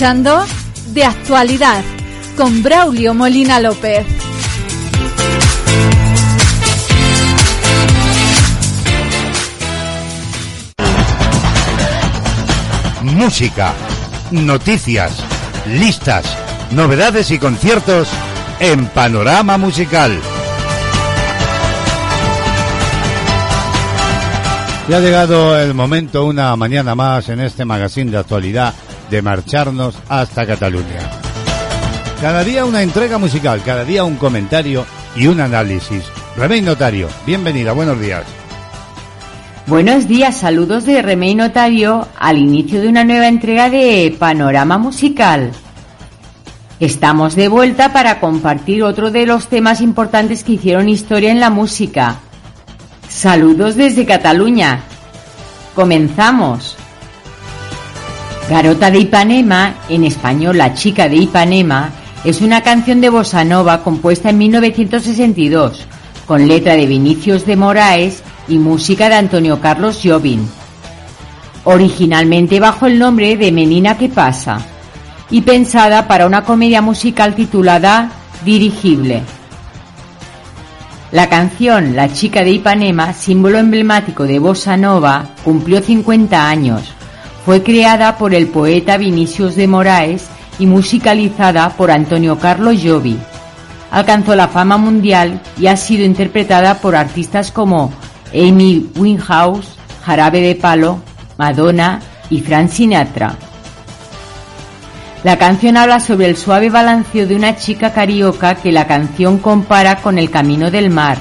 [0.01, 0.43] escuchando
[0.95, 1.85] De Actualidad
[2.35, 4.07] con Braulio Molina López.
[13.03, 13.75] Música,
[14.31, 15.23] noticias,
[15.67, 16.25] listas,
[16.71, 18.09] novedades y conciertos
[18.59, 20.19] en Panorama Musical.
[24.89, 28.73] Ya ha llegado el momento, una mañana más en este magazine de actualidad,
[29.11, 31.11] de marcharnos hasta Cataluña.
[32.21, 36.05] Cada día una entrega musical, cada día un comentario y un análisis.
[36.37, 38.25] Remey Notario, bienvenida, buenos días.
[39.67, 45.53] Buenos días, saludos de Remey Notario al inicio de una nueva entrega de Panorama Musical.
[46.79, 51.51] Estamos de vuelta para compartir otro de los temas importantes que hicieron historia en la
[51.51, 52.17] música.
[53.09, 54.81] Saludos desde Cataluña.
[55.75, 56.77] Comenzamos.
[58.51, 61.93] Garota de Ipanema, en español La chica de Ipanema,
[62.25, 65.87] es una canción de bossa nova compuesta en 1962,
[66.27, 70.45] con letra de Vinicius de Moraes y música de Antonio Carlos Jobim.
[71.63, 74.59] Originalmente bajo el nombre de Menina que pasa
[75.31, 78.11] y pensada para una comedia musical titulada
[78.45, 79.23] Dirigible.
[81.13, 86.97] La canción La chica de Ipanema, símbolo emblemático de bossa nova, cumplió 50 años.
[87.45, 90.27] Fue creada por el poeta Vinicius de Moraes
[90.59, 93.19] y musicalizada por Antonio Carlos Jovi.
[93.91, 97.93] Alcanzó la fama mundial y ha sido interpretada por artistas como
[98.33, 101.01] Amy Winehouse, Jarabe de Palo,
[101.39, 103.35] Madonna y Frank Sinatra.
[105.25, 109.97] La canción habla sobre el suave balanceo de una chica carioca que la canción compara
[109.97, 111.19] con el camino del mar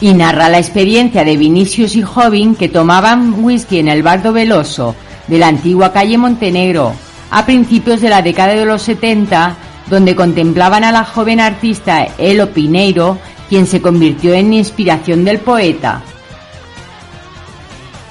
[0.00, 4.94] y narra la experiencia de Vinicius y Jovin que tomaban whisky en el bardo Veloso
[5.28, 6.94] de la antigua calle Montenegro
[7.30, 9.56] a principios de la década de los 70,
[9.88, 13.18] donde contemplaban a la joven artista Elo Pineiro,
[13.48, 16.02] quien se convirtió en inspiración del poeta.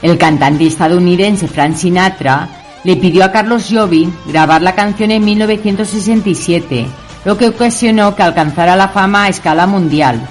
[0.01, 2.49] El cantante estadounidense Frank Sinatra
[2.83, 6.85] le pidió a Carlos Jobim grabar la canción en 1967,
[7.25, 10.21] lo que ocasionó que alcanzara la fama a escala mundial.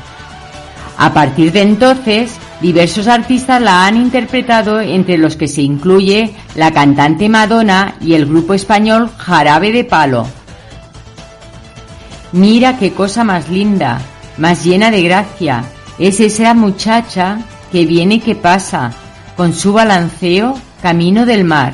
[0.96, 6.73] A partir de entonces, diversos artistas la han interpretado, entre los que se incluye la
[6.73, 10.27] cantante Madonna y el grupo español Jarabe de Palo.
[12.33, 14.01] Mira qué cosa más linda,
[14.39, 15.65] más llena de gracia,
[15.99, 17.39] es esa muchacha
[17.73, 18.93] que viene que pasa,
[19.37, 21.73] con su balanceo camino del mar.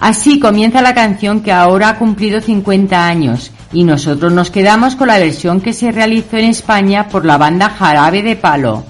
[0.00, 5.08] Así comienza la canción que ahora ha cumplido 50 años y nosotros nos quedamos con
[5.08, 8.84] la versión que se realizó en España por la banda Jarabe de Palo.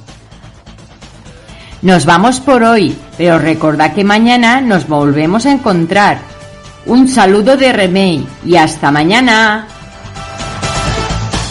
[1.85, 6.19] Nos vamos por hoy, pero recordad que mañana nos volvemos a encontrar.
[6.86, 9.69] Un saludo de Remey y hasta mañana.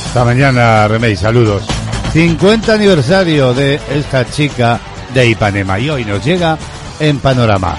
[0.08, 1.68] Hasta mañana, Remey, saludos.
[2.14, 4.80] 50 aniversario de esta chica
[5.14, 6.58] de Ipanema y hoy nos llega
[7.00, 7.78] en Panorama.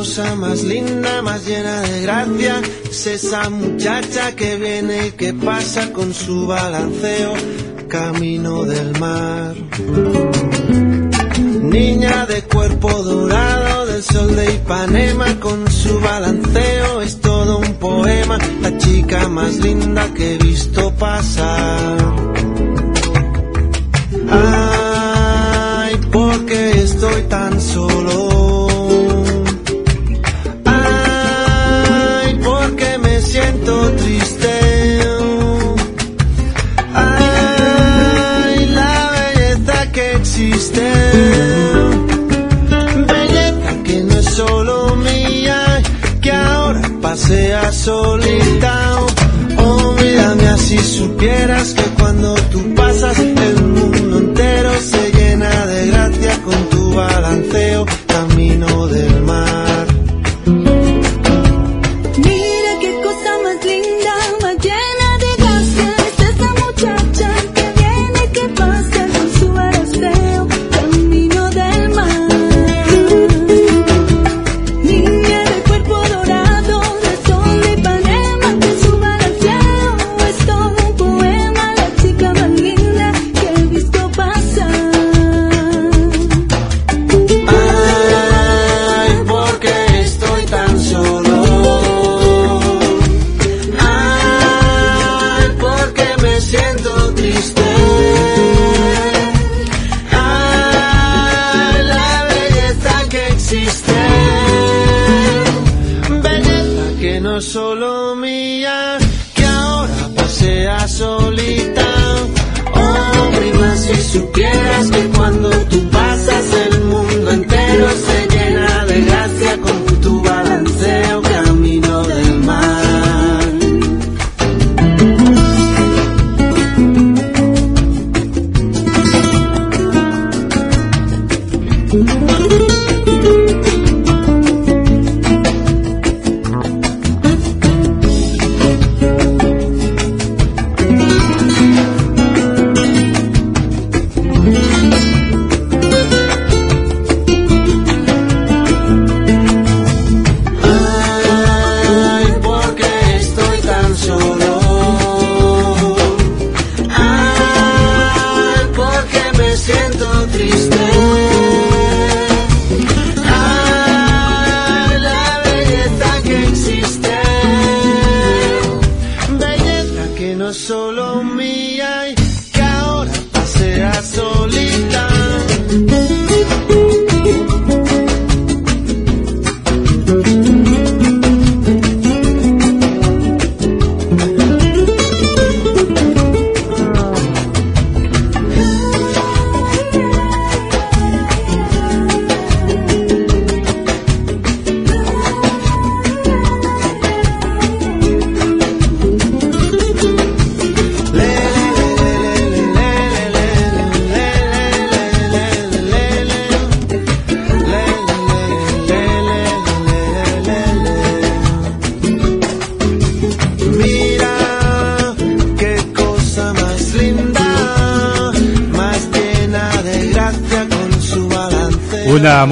[0.00, 2.62] Cosa más linda, más llena de gracia.
[2.90, 7.34] Es esa muchacha que viene y que pasa con su balanceo
[7.86, 9.54] camino del mar.
[11.60, 18.38] Niña de cuerpo dorado del sol de Ipanema con su balanceo es todo un poema.
[18.62, 21.98] La chica más linda que he visto pasar.
[24.30, 28.29] Ay, porque estoy tan solo.
[43.06, 45.82] Belleza que no es solo mía,
[46.20, 48.96] que ahora pasea solita.
[49.58, 56.42] Oh, mírame así supieras que cuando tú pasas el mundo entero se llena de gracia
[56.42, 57.86] con tu balanceo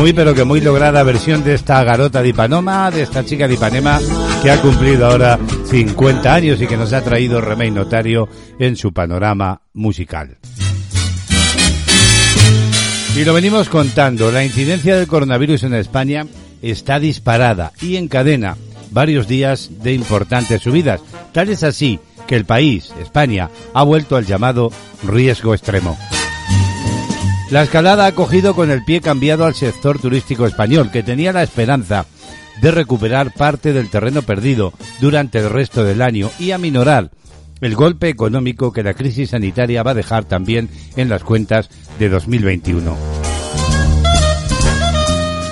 [0.08, 3.54] muy pero que muy lograda versión de esta garota de Ipanema, de esta chica de
[3.54, 4.00] Ipanema
[4.42, 8.26] que ha cumplido ahora 50 años y que nos ha traído Remey Notario
[8.58, 10.38] en su panorama musical.
[13.16, 16.26] Y lo venimos contando, la incidencia del coronavirus en España
[16.62, 18.56] está disparada y encadena
[18.90, 21.02] varios días de importantes subidas.
[21.32, 24.72] Tal es así que el país, España, ha vuelto al llamado
[25.06, 25.98] riesgo extremo.
[27.50, 31.42] La escalada ha cogido con el pie cambiado al sector turístico español, que tenía la
[31.42, 32.04] esperanza
[32.60, 37.10] de recuperar parte del terreno perdido durante el resto del año y aminorar
[37.62, 42.10] el golpe económico que la crisis sanitaria va a dejar también en las cuentas de
[42.10, 42.96] 2021.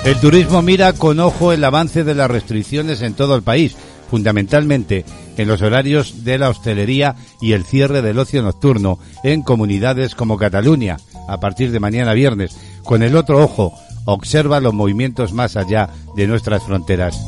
[0.05, 3.75] El turismo mira con ojo el avance de las restricciones en todo el país,
[4.09, 5.03] fundamentalmente
[5.35, 10.37] en los horarios de la hostelería y el cierre del ocio nocturno en comunidades como
[10.37, 10.97] Cataluña,
[11.27, 12.57] a partir de mañana viernes.
[12.83, 13.73] Con el otro ojo,
[14.05, 17.19] observa los movimientos más allá de nuestras fronteras.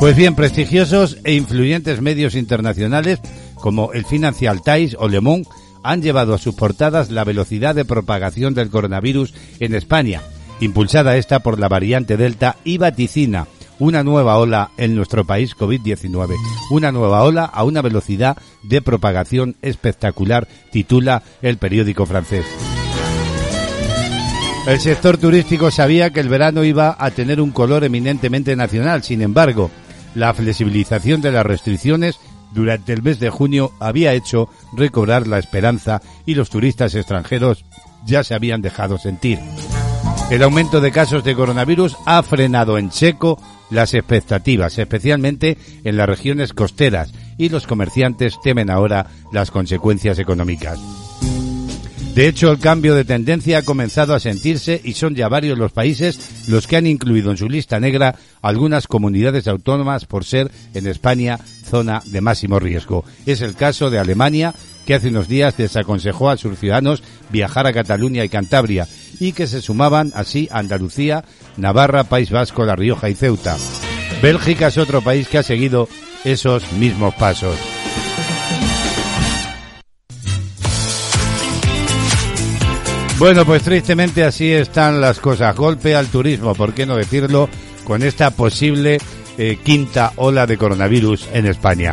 [0.00, 3.20] Pues bien, prestigiosos e influyentes medios internacionales
[3.56, 5.48] como el Financial Times o Le Monde
[5.82, 10.22] han llevado a sus portadas la velocidad de propagación del coronavirus en España,
[10.60, 13.46] impulsada esta por la variante Delta y vaticina
[13.80, 16.36] una nueva ola en nuestro país COVID-19.
[16.70, 22.46] Una nueva ola a una velocidad de propagación espectacular, titula el periódico francés.
[24.66, 29.22] El sector turístico sabía que el verano iba a tener un color eminentemente nacional, sin
[29.22, 29.70] embargo,
[30.14, 32.20] la flexibilización de las restricciones
[32.52, 37.64] durante el mes de junio había hecho recobrar la esperanza y los turistas extranjeros
[38.04, 39.38] ya se habían dejado sentir.
[40.30, 43.36] El aumento de casos de coronavirus ha frenado en seco
[43.68, 50.78] las expectativas, especialmente en las regiones costeras, y los comerciantes temen ahora las consecuencias económicas.
[52.14, 55.72] De hecho, el cambio de tendencia ha comenzado a sentirse y son ya varios los
[55.72, 60.86] países los que han incluido en su lista negra algunas comunidades autónomas por ser en
[60.86, 63.04] España zona de máximo riesgo.
[63.26, 64.54] Es el caso de Alemania,
[64.90, 68.88] que hace unos días desaconsejó a sus ciudadanos viajar a Cataluña y Cantabria
[69.20, 71.22] y que se sumaban así Andalucía,
[71.56, 73.56] Navarra, País Vasco, La Rioja y Ceuta.
[74.20, 75.88] Bélgica es otro país que ha seguido
[76.24, 77.56] esos mismos pasos.
[83.20, 85.54] Bueno, pues tristemente así están las cosas.
[85.54, 87.48] Golpe al turismo, ¿por qué no decirlo?
[87.84, 88.98] Con esta posible
[89.38, 91.92] eh, quinta ola de coronavirus en España.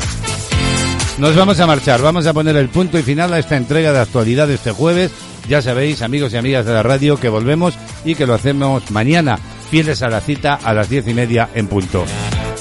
[1.18, 4.00] Nos vamos a marchar, vamos a poner el punto y final a esta entrega de
[4.00, 5.12] actualidad de este jueves.
[5.50, 7.74] Ya sabéis, amigos y amigas de la radio, que volvemos
[8.06, 9.40] y que lo hacemos mañana,
[9.72, 12.06] fieles a la cita a las diez y media en punto.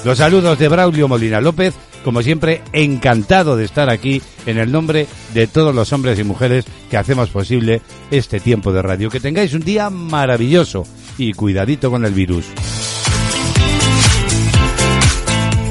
[0.06, 5.06] Los saludos de Braulio Molina López, como siempre, encantado de estar aquí en el nombre
[5.34, 9.10] de todos los hombres y mujeres que hacemos posible este tiempo de radio.
[9.10, 10.84] Que tengáis un día maravilloso
[11.18, 12.46] y cuidadito con el virus.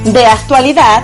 [0.05, 1.03] de actualidad